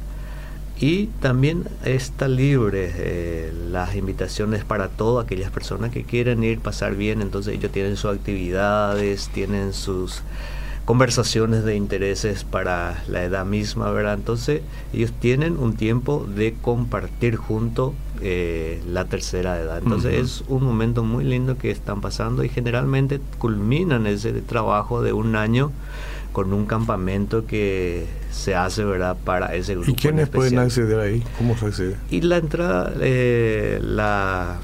y 0.80 1.06
también 1.20 1.68
está 1.84 2.26
libre 2.26 2.90
eh, 2.96 3.52
las 3.70 3.94
invitaciones 3.94 4.64
para 4.64 4.88
todas 4.88 5.24
aquellas 5.24 5.50
personas 5.50 5.92
que 5.92 6.04
quieren 6.04 6.42
ir, 6.42 6.58
pasar 6.58 6.96
bien, 6.96 7.22
entonces 7.22 7.54
ellos 7.54 7.70
tienen 7.70 7.96
sus 7.96 8.12
actividades, 8.12 9.28
tienen 9.28 9.72
sus 9.72 10.22
conversaciones 10.84 11.64
de 11.64 11.76
intereses 11.76 12.44
para 12.44 13.02
la 13.08 13.22
edad 13.22 13.44
misma, 13.44 13.90
¿verdad? 13.90 14.14
Entonces 14.14 14.62
ellos 14.92 15.12
tienen 15.20 15.56
un 15.58 15.76
tiempo 15.76 16.26
de 16.34 16.54
compartir 16.60 17.36
junto 17.36 17.94
eh, 18.20 18.82
la 18.88 19.04
tercera 19.04 19.58
edad. 19.60 19.78
Entonces 19.78 20.14
es 20.14 20.44
un 20.48 20.64
momento 20.64 21.04
muy 21.04 21.24
lindo 21.24 21.56
que 21.56 21.70
están 21.70 22.00
pasando 22.00 22.44
y 22.44 22.48
generalmente 22.48 23.20
culminan 23.38 24.06
ese 24.06 24.32
trabajo 24.32 25.02
de 25.02 25.12
un 25.12 25.36
año 25.36 25.70
con 26.32 26.52
un 26.52 26.66
campamento 26.66 27.46
que 27.46 28.06
se 28.30 28.54
hace, 28.54 28.84
¿verdad? 28.84 29.16
Para 29.24 29.54
ese 29.54 29.74
grupo. 29.74 29.90
¿Y 29.90 29.94
quiénes 29.94 30.28
pueden 30.28 30.58
acceder 30.58 31.00
ahí? 31.00 31.24
¿Cómo 31.38 31.56
se 31.56 31.66
accede? 31.66 31.96
Y 32.10 32.20
la 32.22 32.36
entrada, 32.36 32.92
eh, 33.00 33.80
la, 33.82 34.58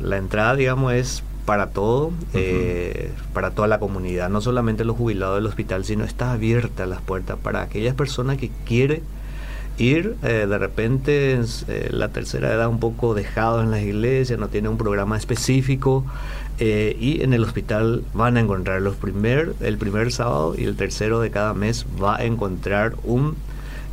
la 0.00 0.16
entrada, 0.16 0.56
digamos, 0.56 0.92
es 0.92 1.22
para 1.46 1.68
todo, 1.68 2.12
eh, 2.34 3.10
para 3.32 3.52
toda 3.52 3.68
la 3.68 3.78
comunidad, 3.78 4.28
no 4.28 4.40
solamente 4.40 4.84
los 4.84 4.96
jubilados 4.96 5.36
del 5.36 5.46
hospital, 5.46 5.84
sino 5.84 6.04
está 6.04 6.32
abierta 6.32 6.84
las 6.86 7.00
puertas 7.00 7.38
para 7.42 7.62
aquellas 7.62 7.94
personas 7.94 8.36
que 8.36 8.50
quieren 8.66 9.02
ir 9.78 10.16
eh, 10.22 10.46
de 10.48 10.58
repente 10.58 11.38
eh, 11.68 11.88
la 11.92 12.08
tercera 12.08 12.52
edad 12.52 12.68
un 12.68 12.80
poco 12.80 13.14
dejado 13.14 13.62
en 13.62 13.70
las 13.70 13.82
iglesias, 13.82 14.38
no 14.38 14.48
tiene 14.48 14.68
un 14.68 14.76
programa 14.76 15.16
específico 15.16 16.04
y 16.58 17.20
en 17.20 17.34
el 17.34 17.44
hospital 17.44 18.02
van 18.14 18.38
a 18.38 18.40
encontrar 18.40 18.80
los 18.80 18.96
primer, 18.96 19.54
el 19.60 19.76
primer 19.76 20.10
sábado 20.10 20.54
y 20.56 20.64
el 20.64 20.74
tercero 20.74 21.20
de 21.20 21.30
cada 21.30 21.52
mes 21.52 21.84
va 22.02 22.16
a 22.16 22.24
encontrar 22.24 22.94
un 23.04 23.36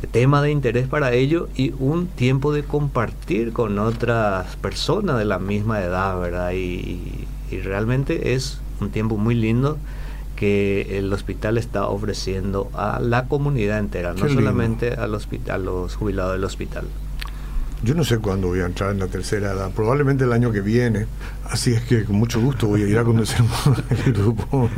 tema 0.06 0.40
de 0.42 0.50
interés 0.50 0.88
para 0.88 1.12
ellos 1.12 1.48
y 1.54 1.74
un 1.78 2.06
tiempo 2.06 2.52
de 2.52 2.62
compartir 2.62 3.52
con 3.52 3.78
otras 3.78 4.56
personas 4.56 5.18
de 5.18 5.26
la 5.26 5.38
misma 5.38 5.82
edad, 5.82 6.18
¿verdad? 6.18 6.52
Y, 6.52 7.26
y 7.54 7.60
realmente 7.60 8.34
es 8.34 8.58
un 8.80 8.90
tiempo 8.90 9.16
muy 9.16 9.34
lindo 9.34 9.78
que 10.34 10.98
el 10.98 11.12
hospital 11.12 11.58
está 11.58 11.86
ofreciendo 11.86 12.68
a 12.74 12.98
la 13.00 13.26
comunidad 13.26 13.78
entera, 13.78 14.14
no 14.14 14.28
solamente 14.28 14.94
al 14.94 15.14
hospital, 15.14 15.62
a 15.62 15.64
los 15.64 15.94
jubilados 15.94 16.32
del 16.32 16.44
hospital. 16.44 16.86
Yo 17.84 17.94
no 17.94 18.02
sé 18.02 18.18
cuándo 18.18 18.48
voy 18.48 18.60
a 18.60 18.66
entrar 18.66 18.92
en 18.92 18.98
la 18.98 19.06
tercera 19.06 19.52
edad, 19.52 19.70
probablemente 19.70 20.24
el 20.24 20.32
año 20.32 20.50
que 20.50 20.60
viene, 20.60 21.06
así 21.44 21.72
es 21.72 21.82
que 21.82 22.04
con 22.04 22.16
mucho 22.16 22.40
gusto 22.40 22.66
voy 22.66 22.82
a 22.82 22.88
ir 22.88 22.98
a 22.98 23.04
conocer 23.04 23.44
el 24.06 24.12
grupo. 24.12 24.68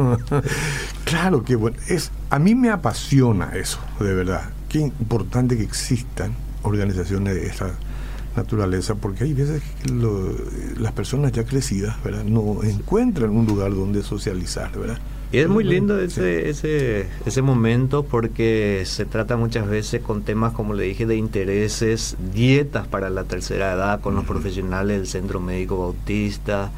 claro 1.04 1.42
que 1.42 1.56
bueno, 1.56 1.76
es, 1.88 2.10
a 2.30 2.38
mí 2.38 2.54
me 2.54 2.70
apasiona 2.70 3.52
eso, 3.54 3.78
de 4.00 4.12
verdad. 4.12 4.50
Qué 4.68 4.80
importante 4.80 5.56
que 5.56 5.62
existan 5.62 6.34
organizaciones 6.62 7.34
de 7.36 7.46
esta 7.46 7.70
naturaleza, 8.36 8.94
porque 8.94 9.24
hay 9.24 9.34
veces 9.34 9.62
que 9.82 9.92
las 10.78 10.92
personas 10.92 11.32
ya 11.32 11.44
crecidas, 11.44 12.02
¿verdad? 12.04 12.24
No 12.24 12.62
encuentran 12.62 13.30
un 13.30 13.46
lugar 13.46 13.74
donde 13.74 14.02
socializar, 14.02 14.70
¿verdad? 14.78 14.98
Y 15.32 15.38
es 15.38 15.48
muy 15.48 15.64
lindo 15.64 16.00
ese, 16.00 16.48
ese, 16.48 17.08
ese 17.26 17.42
momento 17.42 18.04
porque 18.04 18.84
se 18.86 19.04
trata 19.04 19.36
muchas 19.36 19.68
veces 19.68 20.00
con 20.00 20.22
temas, 20.22 20.52
como 20.52 20.72
le 20.72 20.84
dije, 20.84 21.04
de 21.04 21.16
intereses, 21.16 22.16
dietas 22.32 22.86
para 22.86 23.10
la 23.10 23.24
tercera 23.24 23.72
edad 23.72 24.00
con 24.00 24.14
los 24.14 24.24
profesionales 24.24 24.98
del 24.98 25.06
Centro 25.08 25.40
Médico 25.40 25.78
Bautista, 25.78 26.70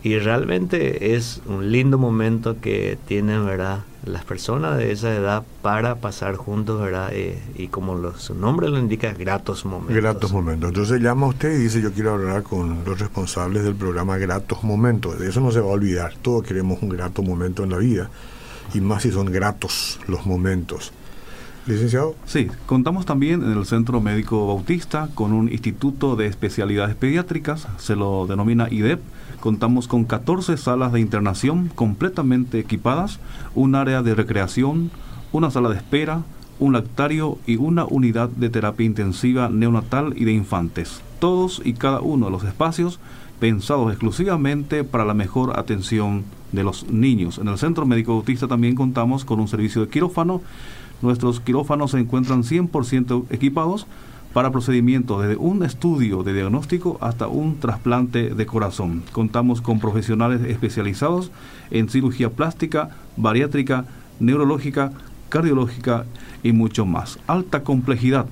y 0.02 0.19
realmente 0.19 1.17
es 1.17 1.40
un 1.47 1.73
lindo 1.73 1.99
momento 1.99 2.61
que 2.61 2.99
tienen, 3.07 3.45
¿verdad? 3.45 3.81
Las 4.05 4.25
personas 4.25 4.78
de 4.78 4.93
esa 4.93 5.14
edad 5.14 5.43
para 5.61 5.97
pasar 5.97 6.37
juntos, 6.37 6.81
¿verdad? 6.81 7.11
Eh, 7.12 7.38
y 7.57 7.67
como 7.67 8.12
su 8.17 8.35
nombre 8.35 8.69
lo 8.69 8.78
indica, 8.78 9.12
gratos 9.12 9.64
momentos. 9.64 9.97
Gratos 9.97 10.33
momentos. 10.33 10.69
Entonces 10.69 11.00
llama 11.00 11.26
a 11.26 11.31
usted 11.31 11.52
y 11.52 11.64
dice, 11.64 11.83
yo 11.83 11.93
quiero 11.93 12.12
hablar 12.12 12.45
con 12.45 12.85
los 12.85 12.99
responsables 12.99 13.64
del 13.64 13.75
programa 13.75 14.19
Gratos 14.19 14.62
Momentos. 14.62 15.19
De 15.19 15.28
eso 15.28 15.40
no 15.40 15.50
se 15.50 15.61
va 15.61 15.67
a 15.67 15.73
olvidar. 15.73 16.14
Todos 16.23 16.45
queremos 16.45 16.81
un 16.81 16.90
grato 16.90 17.23
momento 17.23 17.64
en 17.64 17.71
la 17.71 17.78
vida. 17.78 18.09
Y 18.75 18.81
más 18.81 19.02
si 19.02 19.11
son 19.11 19.26
gratos 19.26 19.99
los 20.07 20.26
momentos. 20.26 20.93
Licenciado. 21.69 22.17
Sí, 22.27 22.49
contamos 22.67 23.07
también 23.07 23.43
en 23.43 23.57
el 23.57 23.67
Centro 23.67 24.01
Médico 24.01 24.47
Bautista 24.47 25.09
con 25.15 25.33
un 25.33 25.53
instituto 25.53 26.17
de 26.17 26.27
especialidades 26.27 26.97
pediátricas, 26.97 27.69
se 27.77 27.95
lo 27.95 28.27
denomina 28.27 28.69
IDEP 28.71 29.01
Contamos 29.41 29.87
con 29.87 30.05
14 30.05 30.57
salas 30.57 30.93
de 30.93 31.01
internación 31.01 31.71
completamente 31.75 32.59
equipadas, 32.59 33.21
un 33.55 33.77
área 33.77 34.03
de 34.03 34.17
recreación, 34.17 34.91
una 35.31 35.53
sala 35.53 35.69
de 35.69 35.77
espera, 35.77 36.23
un 36.59 36.73
lactario 36.73 37.39
y 37.47 37.55
una 37.55 37.85
unidad 37.85 38.29
de 38.31 38.51
terapia 38.51 38.85
intensiva 38.85 39.49
neonatal 39.49 40.13
y 40.17 40.25
de 40.25 40.33
infantes. 40.33 41.03
Todos 41.21 41.63
y 41.65 41.75
cada 41.75 42.01
uno 42.01 42.27
de 42.27 42.33
los 42.33 42.43
espacios 42.43 42.99
pensados 43.39 43.93
exclusivamente 43.93 44.83
para 44.83 45.05
la 45.05 45.15
mejor 45.15 45.57
atención 45.57 46.25
de 46.51 46.65
los 46.65 46.91
niños. 46.91 47.39
En 47.39 47.47
el 47.47 47.59
Centro 47.59 47.87
Médico 47.87 48.13
Autista 48.13 48.49
también 48.49 48.75
contamos 48.75 49.25
con 49.25 49.39
un 49.39 49.47
servicio 49.47 49.83
de 49.83 49.89
quirófano. 49.89 50.41
Nuestros 51.02 51.40
quirófanos 51.40 51.93
se 51.93 51.99
encuentran 52.00 52.43
100% 52.43 53.25
equipados 53.30 53.87
para 54.32 54.50
procedimientos 54.50 55.23
desde 55.23 55.37
un 55.37 55.63
estudio 55.65 56.23
de 56.23 56.34
diagnóstico 56.34 56.99
hasta 57.00 57.28
un 57.28 57.58
trasplante 57.58 58.34
de 58.34 58.47
corazón. 58.47 59.02
Contamos 59.13 59.61
con 59.61 59.80
profesionales 59.80 60.43
especializados 60.43 61.30
en 61.71 61.89
cirugía 61.89 62.30
plástica, 62.30 62.91
bariátrica, 63.17 63.84
neurológica, 64.21 64.93
cardiológica 65.28 66.04
y 66.43 66.52
mucho 66.52 66.84
más. 66.87 67.19
Alta 67.26 67.63
complejidad. 67.63 68.26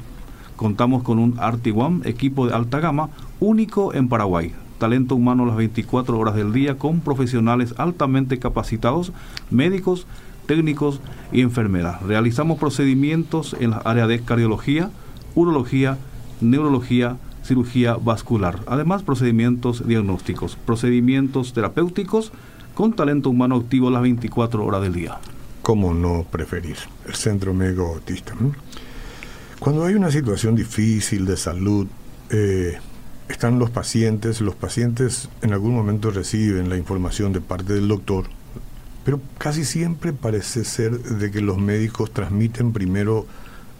Contamos 0.56 1.02
con 1.02 1.18
un 1.18 1.38
Artiguam, 1.38 2.02
equipo 2.04 2.46
de 2.46 2.54
alta 2.54 2.80
gama, 2.80 3.10
único 3.40 3.94
en 3.94 4.08
Paraguay. 4.08 4.52
Talento 4.78 5.14
humano 5.14 5.46
las 5.46 5.56
24 5.56 6.18
horas 6.18 6.34
del 6.34 6.52
día 6.52 6.76
con 6.76 7.00
profesionales 7.00 7.74
altamente 7.78 8.38
capacitados, 8.38 9.12
médicos, 9.50 10.06
técnicos 10.46 11.00
y 11.32 11.42
enfermeras. 11.42 12.02
Realizamos 12.02 12.58
procedimientos 12.58 13.56
en 13.58 13.70
la 13.70 13.78
área 13.78 14.06
de 14.06 14.20
cardiología, 14.20 14.90
urología, 15.34 15.98
neurología, 16.40 17.16
cirugía 17.44 17.94
vascular. 17.94 18.60
Además, 18.66 19.02
procedimientos 19.02 19.86
diagnósticos, 19.86 20.56
procedimientos 20.56 21.52
terapéuticos 21.52 22.32
con 22.74 22.92
talento 22.92 23.30
humano 23.30 23.56
activo 23.56 23.90
las 23.90 24.02
24 24.02 24.64
horas 24.64 24.82
del 24.82 24.92
día. 24.92 25.18
¿Cómo 25.62 25.94
no 25.94 26.24
preferir 26.30 26.76
el 27.06 27.14
Centro 27.14 27.54
Médico 27.54 27.94
Autista? 27.94 28.34
Cuando 29.58 29.84
hay 29.84 29.94
una 29.94 30.10
situación 30.10 30.54
difícil 30.54 31.24
de 31.24 31.36
salud, 31.36 31.86
eh, 32.30 32.78
están 33.28 33.58
los 33.58 33.70
pacientes, 33.70 34.40
los 34.40 34.54
pacientes 34.54 35.28
en 35.42 35.52
algún 35.52 35.74
momento 35.74 36.10
reciben 36.10 36.68
la 36.68 36.76
información 36.76 37.32
de 37.32 37.40
parte 37.40 37.72
del 37.72 37.88
doctor, 37.88 38.26
pero 39.06 39.20
casi 39.38 39.64
siempre 39.64 40.12
parece 40.12 40.64
ser 40.64 40.98
de 40.98 41.30
que 41.30 41.40
los 41.40 41.58
médicos 41.58 42.12
transmiten 42.12 42.72
primero 42.72 43.24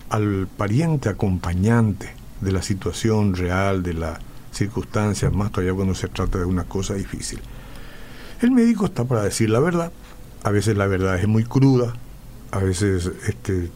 al 0.09 0.47
pariente 0.47 1.09
acompañante 1.09 2.15
de 2.41 2.53
la 2.53 2.63
situación 2.63 3.35
real, 3.35 3.83
de 3.83 3.95
las 3.95 4.21
circunstancias, 4.53 5.33
más 5.33 5.51
todavía 5.51 5.75
cuando 5.75 5.97
se 5.97 6.07
trata 6.07 6.39
de 6.39 6.45
una 6.45 6.63
cosa 6.63 6.95
difícil. 6.95 7.41
El 8.41 8.53
médico 8.53 8.85
está 8.87 9.03
para 9.03 9.25
decir 9.25 9.51
la 9.51 9.59
verdad, 9.59 9.91
a 10.45 10.51
veces 10.53 10.77
la 10.77 10.87
verdad 10.87 11.19
es 11.19 11.27
muy 11.27 11.43
cruda, 11.43 11.93
a 12.53 12.61
veces 12.61 13.11
este, 13.27 13.69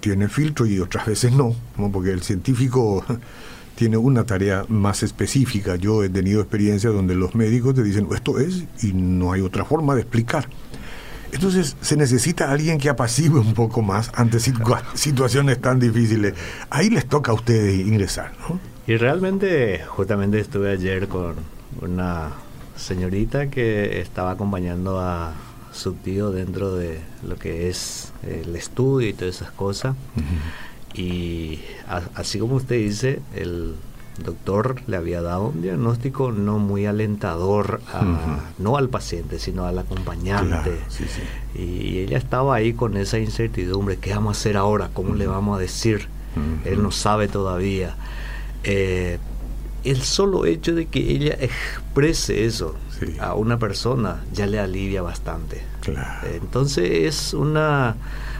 tiene 0.00 0.30
filtro 0.30 0.64
y 0.64 0.80
otras 0.80 1.04
veces 1.04 1.32
no, 1.32 1.54
porque 1.92 2.12
el 2.12 2.22
científico 2.22 3.04
tiene 3.76 3.98
una 3.98 4.24
tarea 4.24 4.64
más 4.68 5.02
específica. 5.02 5.76
Yo 5.76 6.02
he 6.02 6.08
tenido 6.08 6.40
experiencias 6.40 6.94
donde 6.94 7.14
los 7.14 7.34
médicos 7.34 7.74
te 7.74 7.82
dicen 7.82 8.08
esto 8.14 8.38
es 8.38 8.64
y 8.82 8.94
no 8.94 9.34
hay 9.34 9.42
otra 9.42 9.66
forma 9.66 9.94
de 9.94 10.00
explicar. 10.00 10.48
Entonces 11.32 11.76
se 11.80 11.96
necesita 11.96 12.50
alguien 12.50 12.78
que 12.78 12.88
apacigue 12.88 13.38
un 13.38 13.54
poco 13.54 13.82
más 13.82 14.10
ante 14.14 14.38
situaciones 14.40 15.60
tan 15.60 15.78
difíciles. 15.78 16.34
Ahí 16.70 16.90
les 16.90 17.06
toca 17.06 17.32
a 17.32 17.34
ustedes 17.34 17.78
ingresar, 17.78 18.32
¿no? 18.48 18.58
Y 18.86 18.96
realmente, 18.96 19.84
justamente 19.86 20.40
estuve 20.40 20.72
ayer 20.72 21.08
con 21.08 21.34
una 21.82 22.30
señorita 22.76 23.50
que 23.50 24.00
estaba 24.00 24.30
acompañando 24.30 25.00
a 25.00 25.34
su 25.72 25.92
tío 25.92 26.30
dentro 26.30 26.74
de 26.74 27.00
lo 27.26 27.36
que 27.36 27.68
es 27.68 28.12
el 28.22 28.56
estudio 28.56 29.08
y 29.08 29.12
todas 29.12 29.36
esas 29.36 29.50
cosas. 29.50 29.94
Y 30.94 31.60
así 32.14 32.38
como 32.38 32.54
usted 32.54 32.76
dice, 32.76 33.20
el 33.34 33.74
doctor 34.24 34.82
le 34.86 34.96
había 34.96 35.22
dado 35.22 35.48
un 35.48 35.62
diagnóstico 35.62 36.32
no 36.32 36.58
muy 36.58 36.86
alentador, 36.86 37.80
no 38.58 38.76
al 38.76 38.88
paciente, 38.88 39.38
sino 39.38 39.64
al 39.66 39.78
acompañante. 39.78 40.78
Y 41.54 41.98
ella 41.98 42.18
estaba 42.18 42.54
ahí 42.54 42.72
con 42.72 42.96
esa 42.96 43.18
incertidumbre, 43.18 43.96
¿qué 43.96 44.14
vamos 44.14 44.36
a 44.36 44.40
hacer 44.40 44.56
ahora? 44.56 44.90
¿Cómo 44.92 45.14
le 45.14 45.26
vamos 45.26 45.56
a 45.56 45.60
decir? 45.60 46.08
Él 46.64 46.82
no 46.82 46.90
sabe 46.90 47.28
todavía. 47.28 47.96
Eh, 48.64 49.18
el 49.84 50.02
solo 50.02 50.44
hecho 50.44 50.74
de 50.74 50.86
que 50.86 50.98
ella 50.98 51.36
exprese 51.40 52.44
eso 52.44 52.74
a 53.20 53.34
una 53.34 53.58
persona 53.58 54.24
ya 54.32 54.46
le 54.46 54.58
alivia 54.58 55.02
bastante. 55.02 55.62
Entonces 56.34 56.90
es 56.90 57.34
una 57.34 57.96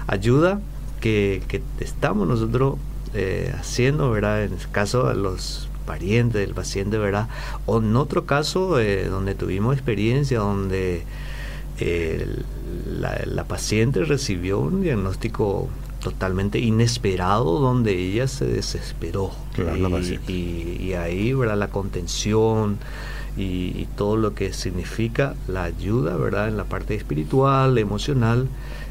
ayuda 0.07 0.61
que, 1.01 1.43
estamos 1.81 2.27
nosotros 2.29 2.77
eh, 3.15 3.55
haciendo, 3.59 4.11
¿verdad? 4.11 4.45
En 4.45 4.53
el 4.53 4.71
caso 4.71 5.09
de 5.09 5.15
los 5.15 5.68
parientes 5.89 6.41
del 6.41 6.55
paciente, 6.55 6.99
¿verdad? 6.99 7.29
O 7.67 7.79
en 7.79 7.97
otro 7.97 8.27
caso, 8.27 8.79
eh, 8.79 9.07
donde 9.07 9.35
tuvimos 9.35 9.75
experiencia, 9.75 10.39
donde 10.39 11.03
la, 13.01 13.23
la, 13.25 13.45
paciente 13.45 14.05
recibió 14.05 14.59
un 14.59 14.83
diagnóstico 14.83 15.69
totalmente 16.01 16.59
inesperado 16.59 17.59
donde 17.59 17.97
ella 17.97 18.29
se 18.29 18.47
desesperó. 18.47 19.33
Y, 20.29 20.93
ahí 20.95 21.33
verdad 21.33 21.57
la 21.57 21.69
contención 21.69 22.79
y, 23.37 23.87
todo 23.97 24.17
lo 24.17 24.35
que 24.35 24.53
significa 24.53 25.35
la 25.49 25.65
ayuda 25.65 26.17
verdad 26.17 26.49
en 26.49 26.57
la 26.57 26.65
parte 26.65 26.95
espiritual 26.95 27.79
emocional 27.79 28.49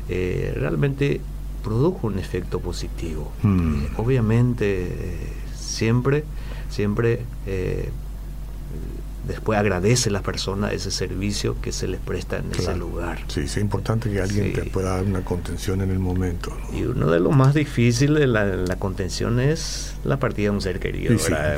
eh, 0.10 0.54
realmente 0.56 1.22
produjo 1.64 2.08
un 2.08 2.20
efecto 2.20 2.60
positivo. 2.60 3.32
Eh, 3.44 3.90
obviamente 3.98 4.88
eh, 4.88 5.30
siempre 6.70 7.26
siempre 7.46 7.92
después 9.28 9.60
agradece 9.60 10.10
la 10.10 10.22
persona 10.22 10.72
ese 10.72 10.90
servicio 10.90 11.58
que 11.62 11.72
se 11.72 11.88
les 11.88 12.00
presta 12.00 12.38
en 12.38 12.52
ese 12.52 12.76
lugar. 12.76 13.20
Sí, 13.28 13.42
es 13.42 13.58
importante 13.58 14.10
que 14.10 14.22
alguien 14.22 14.54
te 14.54 14.64
pueda 14.64 14.96
dar 14.96 15.04
una 15.04 15.22
contención 15.22 15.82
en 15.82 15.92
el 15.92 16.00
momento. 16.00 16.56
Y 16.74 16.84
uno 16.84 17.12
de 17.12 17.20
los 17.20 17.36
más 17.36 17.54
difíciles 17.54 18.20
de 18.20 18.28
la, 18.28 18.76
contención 18.78 19.40
es 19.40 19.96
la 20.04 20.18
partida 20.18 20.46
de 20.46 20.50
un 20.52 20.62
ser 20.62 20.80
querido. 20.80 21.16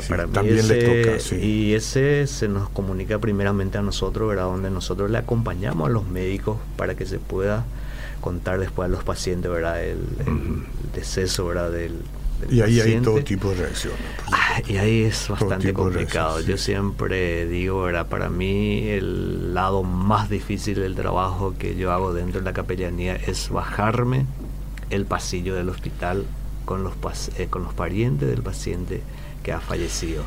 Para 0.08 0.26
mí 0.26 0.32
También 0.32 0.68
le 0.68 1.12
toca, 1.12 1.36
Y 1.36 1.74
ese 1.74 2.26
se 2.26 2.48
nos 2.48 2.68
comunica 2.70 3.18
primeramente 3.18 3.78
a 3.78 3.82
nosotros, 3.82 4.28
¿verdad? 4.28 4.44
donde 4.44 4.70
nosotros 4.70 5.10
le 5.10 5.18
acompañamos 5.18 5.88
a 5.88 5.92
los 5.92 6.08
médicos 6.08 6.58
para 6.76 6.94
que 6.94 7.06
se 7.06 7.18
pueda 7.18 7.64
contar 8.20 8.58
después 8.58 8.86
a 8.86 8.88
los 8.88 9.02
pacientes 9.02 9.50
¿verdad? 9.50 9.82
El, 9.82 9.98
deceso 10.94 11.46
¿verdad? 11.46 11.70
Del, 11.70 11.94
y 12.50 12.62
ahí 12.62 12.80
hay 12.80 13.00
todo 13.00 13.22
tipo 13.22 13.50
de 13.50 13.56
reacciones. 13.56 14.00
Ah, 14.32 14.49
y 14.68 14.76
ahí 14.76 15.02
es 15.02 15.28
bastante 15.28 15.72
complicado. 15.72 16.40
Yo 16.40 16.56
siempre 16.56 17.46
digo, 17.46 17.82
¿verdad? 17.82 18.06
para 18.06 18.28
mí 18.28 18.88
el 18.88 19.54
lado 19.54 19.82
más 19.82 20.30
difícil 20.30 20.76
del 20.80 20.94
trabajo 20.94 21.54
que 21.58 21.76
yo 21.76 21.92
hago 21.92 22.12
dentro 22.12 22.40
de 22.40 22.44
la 22.44 22.52
capellanía 22.52 23.16
es 23.16 23.50
bajarme 23.50 24.26
el 24.90 25.06
pasillo 25.06 25.54
del 25.54 25.68
hospital 25.68 26.24
con 26.64 26.84
los, 26.84 26.94
eh, 27.38 27.48
con 27.48 27.64
los 27.64 27.74
parientes 27.74 28.28
del 28.28 28.42
paciente 28.42 29.02
que 29.42 29.52
ha 29.52 29.60
fallecido. 29.60 30.24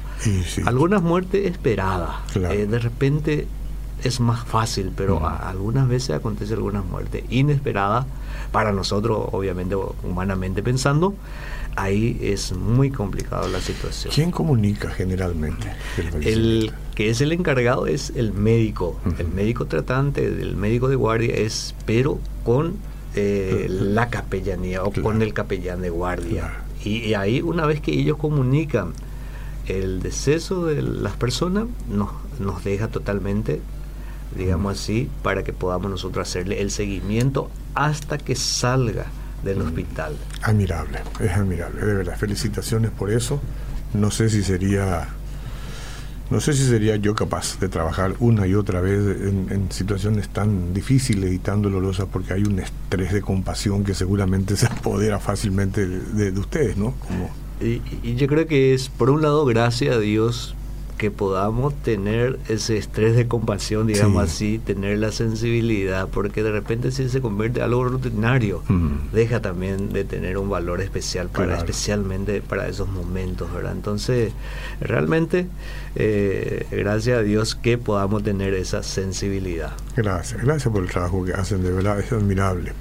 Algunas 0.65 1.01
muertes 1.01 1.45
esperadas. 1.45 2.15
Eh, 2.35 2.65
de 2.65 2.79
repente 2.79 3.47
es 4.03 4.19
más 4.19 4.43
fácil, 4.45 4.91
pero 4.95 5.25
algunas 5.25 5.87
veces 5.87 6.11
acontece 6.11 6.53
alguna 6.53 6.81
muerte 6.81 7.23
inesperada 7.29 8.05
para 8.51 8.71
nosotros, 8.71 9.29
obviamente, 9.31 9.75
humanamente 9.75 10.61
pensando, 10.61 11.13
ahí 11.75 12.17
es 12.21 12.51
muy 12.53 12.91
complicado 12.91 13.47
la 13.47 13.59
situación. 13.59 14.13
¿Quién 14.13 14.31
comunica 14.31 14.89
generalmente? 14.89 15.67
El, 16.21 16.71
que 16.95 17.09
es 17.09 17.21
el 17.21 17.31
encargado 17.31 17.87
es 17.87 18.11
el 18.15 18.33
médico, 18.33 18.99
el 19.17 19.27
médico 19.29 19.65
tratante, 19.65 20.25
el 20.25 20.55
médico 20.55 20.87
de 20.87 20.95
guardia 20.95 21.33
es, 21.35 21.75
pero 21.85 22.19
con 22.43 22.75
eh, 23.15 23.67
la 23.69 24.09
capellanía 24.09 24.83
o 24.83 24.91
con 24.91 25.21
el 25.21 25.33
capellán 25.33 25.81
de 25.81 25.89
guardia. 25.89 26.63
Y, 26.83 27.13
ahí 27.13 27.41
una 27.41 27.65
vez 27.65 27.79
que 27.79 27.91
ellos 27.91 28.17
comunican 28.17 28.93
el 29.67 30.01
deceso 30.01 30.65
de 30.65 30.81
las 30.81 31.15
personas, 31.15 31.65
nos, 31.89 32.09
nos 32.39 32.63
deja 32.63 32.89
totalmente 32.89 33.61
digamos 34.35 34.79
así, 34.79 35.09
para 35.21 35.43
que 35.43 35.53
podamos 35.53 35.91
nosotros 35.91 36.27
hacerle 36.27 36.59
el 36.61 36.71
seguimiento 36.71 37.51
hasta 37.75 38.17
que 38.17 38.35
salga 38.35 39.05
del 39.43 39.61
hospital. 39.61 40.15
Admirable, 40.41 40.99
es 41.19 41.31
admirable, 41.31 41.81
de 41.85 41.93
verdad. 41.93 42.17
Felicitaciones 42.17 42.91
por 42.91 43.11
eso. 43.11 43.41
No 43.93 44.09
sé 44.09 44.29
si 44.29 44.43
sería, 44.43 45.07
no 46.31 46.39
sé 46.39 46.53
si 46.53 46.65
sería 46.65 46.95
yo 46.95 47.13
capaz 47.13 47.59
de 47.59 47.69
trabajar 47.69 48.15
una 48.19 48.47
y 48.47 48.55
otra 48.55 48.81
vez 48.81 48.99
en, 48.99 49.67
situaciones 49.71 50.29
tan 50.29 50.73
difíciles 50.73 51.31
y 51.31 51.39
tan 51.39 51.61
dolorosas 51.61 52.07
porque 52.11 52.33
hay 52.33 52.43
un 52.43 52.59
estrés 52.59 53.13
de 53.13 53.21
compasión 53.21 53.83
que 53.83 53.93
seguramente 53.93 54.55
se 54.57 54.65
apodera 54.65 55.19
fácilmente 55.19 55.85
de, 55.85 56.31
ustedes, 56.39 56.77
¿no? 56.77 56.93
Como... 57.07 57.29
Y, 57.61 57.81
y, 58.01 58.15
yo 58.15 58.27
creo 58.27 58.47
que 58.47 58.73
es, 58.73 58.89
por 58.89 59.09
un 59.09 59.21
lado, 59.21 59.45
gracias 59.45 59.95
a 59.95 59.99
Dios 59.99 60.55
que 61.03 61.11
podamos 61.11 61.73
tener 61.81 62.39
ese 62.47 62.77
estrés 62.77 63.13
de 63.17 63.27
compasión, 63.27 63.87
digamos 63.87 64.23
así, 64.23 64.57
tener 64.57 64.99
la 64.99 65.11
sensibilidad, 65.11 66.07
porque 66.07 66.43
de 66.43 66.51
repente 66.53 66.93
si 66.93 67.09
se 67.09 67.19
convierte 67.19 67.59
en 67.59 67.65
algo 67.65 67.83
rutinario, 67.83 68.63
deja 69.11 69.41
también 69.41 69.91
de 69.91 70.05
tener 70.05 70.37
un 70.37 70.49
valor 70.49 70.79
especial 70.79 71.27
para 71.27 71.57
especialmente 71.57 72.41
para 72.41 72.69
esos 72.69 72.87
momentos, 72.87 73.53
¿verdad? 73.53 73.73
Entonces, 73.73 74.31
realmente, 74.79 75.47
eh, 75.97 76.67
gracias 76.71 77.19
a 77.19 77.21
Dios 77.21 77.55
que 77.55 77.77
podamos 77.77 78.23
tener 78.23 78.53
esa 78.53 78.81
sensibilidad. 78.81 79.73
Gracias, 79.97 80.41
gracias 80.41 80.71
por 80.71 80.83
el 80.83 80.89
trabajo 80.89 81.25
que 81.25 81.33
hacen, 81.33 81.63
de 81.63 81.71
verdad, 81.73 81.99
es 81.99 82.13
admirable. 82.13 82.71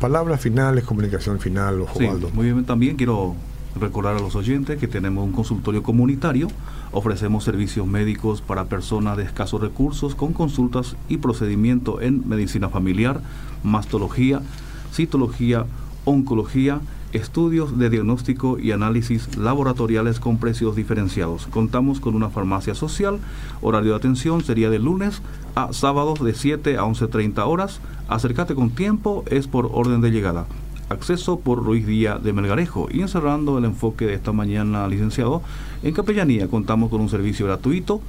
Palabras 0.00 0.40
finales, 0.40 0.82
comunicación 0.82 1.38
final, 1.38 1.82
Osvaldo. 1.82 2.28
muy 2.30 2.46
bien, 2.46 2.64
también 2.64 2.96
quiero 2.96 3.36
recordar 3.80 4.16
a 4.16 4.20
los 4.20 4.34
oyentes 4.34 4.78
que 4.78 4.88
tenemos 4.88 5.24
un 5.24 5.32
consultorio 5.32 5.82
comunitario 5.82 6.48
Ofrecemos 6.92 7.44
servicios 7.44 7.86
médicos 7.86 8.40
para 8.40 8.66
personas 8.66 9.16
de 9.16 9.24
escasos 9.24 9.60
recursos 9.60 10.14
con 10.14 10.32
consultas 10.32 10.96
y 11.08 11.18
procedimiento 11.18 12.00
en 12.00 12.26
medicina 12.26 12.70
familiar, 12.70 13.20
mastología, 13.62 14.40
citología, 14.92 15.66
oncología, 16.06 16.80
estudios 17.12 17.78
de 17.78 17.90
diagnóstico 17.90 18.58
y 18.58 18.70
análisis 18.72 19.36
laboratoriales 19.36 20.20
con 20.20 20.38
precios 20.38 20.74
diferenciados. 20.74 21.48
Contamos 21.48 22.00
con 22.00 22.14
una 22.14 22.30
farmacia 22.30 22.74
social. 22.74 23.18
Horario 23.60 23.90
de 23.90 23.96
atención 23.96 24.42
sería 24.42 24.70
de 24.70 24.78
lunes 24.78 25.20
a 25.54 25.72
sábados 25.72 26.24
de 26.24 26.34
7 26.34 26.78
a 26.78 26.84
11.30 26.84 27.46
horas. 27.46 27.80
Acércate 28.08 28.54
con 28.54 28.70
tiempo, 28.70 29.24
es 29.26 29.48
por 29.48 29.68
orden 29.72 30.00
de 30.00 30.10
llegada 30.12 30.46
acceso 30.88 31.40
por 31.40 31.64
Ruiz 31.64 31.86
Díaz 31.86 32.22
de 32.22 32.32
Melgarejo. 32.32 32.88
Y 32.90 33.00
encerrando 33.00 33.58
el 33.58 33.64
enfoque 33.64 34.06
de 34.06 34.14
esta 34.14 34.32
mañana, 34.32 34.88
licenciado, 34.88 35.42
en 35.82 35.94
Capellanía 35.94 36.48
contamos 36.48 36.90
con 36.90 37.00
un 37.00 37.08
servicio 37.08 37.46
gratuito 37.46 38.00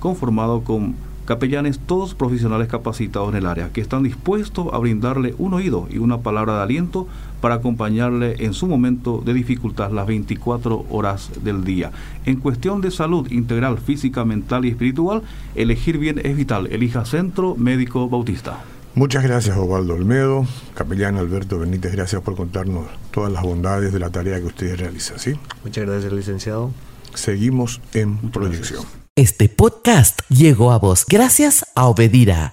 conformado 0.00 0.62
con 0.62 0.94
capellanes, 1.24 1.78
todos 1.78 2.14
profesionales 2.14 2.68
capacitados 2.68 3.28
en 3.30 3.36
el 3.36 3.46
área, 3.46 3.70
que 3.70 3.80
están 3.80 4.02
dispuestos 4.02 4.68
a 4.72 4.78
brindarle 4.78 5.34
un 5.38 5.54
oído 5.54 5.86
y 5.90 5.98
una 5.98 6.18
palabra 6.18 6.56
de 6.56 6.62
aliento 6.62 7.06
para 7.40 7.56
acompañarle 7.56 8.44
en 8.44 8.54
su 8.54 8.66
momento 8.66 9.22
de 9.24 9.34
dificultad 9.34 9.92
las 9.92 10.06
24 10.06 10.86
horas 10.90 11.30
del 11.42 11.64
día. 11.64 11.92
En 12.26 12.36
cuestión 12.36 12.80
de 12.80 12.90
salud 12.90 13.30
integral, 13.30 13.78
física, 13.78 14.24
mental 14.24 14.64
y 14.64 14.70
espiritual, 14.70 15.22
elegir 15.54 15.98
bien 15.98 16.20
es 16.24 16.36
vital. 16.36 16.66
Elija 16.66 17.04
Centro 17.04 17.54
Médico 17.56 18.08
Bautista. 18.08 18.64
Muchas 18.94 19.22
gracias 19.22 19.56
Osvaldo 19.56 19.94
Olmedo, 19.94 20.46
capellán 20.74 21.16
Alberto 21.16 21.58
Benítez, 21.58 21.92
gracias 21.92 22.20
por 22.20 22.36
contarnos 22.36 22.86
todas 23.10 23.32
las 23.32 23.42
bondades 23.42 23.90
de 23.90 23.98
la 23.98 24.10
tarea 24.10 24.38
que 24.38 24.46
ustedes 24.46 24.78
realizan. 24.78 25.18
¿sí? 25.18 25.38
Muchas 25.64 25.86
gracias 25.86 26.12
licenciado. 26.12 26.72
Seguimos 27.14 27.80
en 27.94 28.18
proyección. 28.30 28.84
Este 29.16 29.48
podcast 29.48 30.20
llegó 30.28 30.72
a 30.72 30.78
vos 30.78 31.06
gracias 31.08 31.64
a 31.74 31.86
Obedira. 31.86 32.50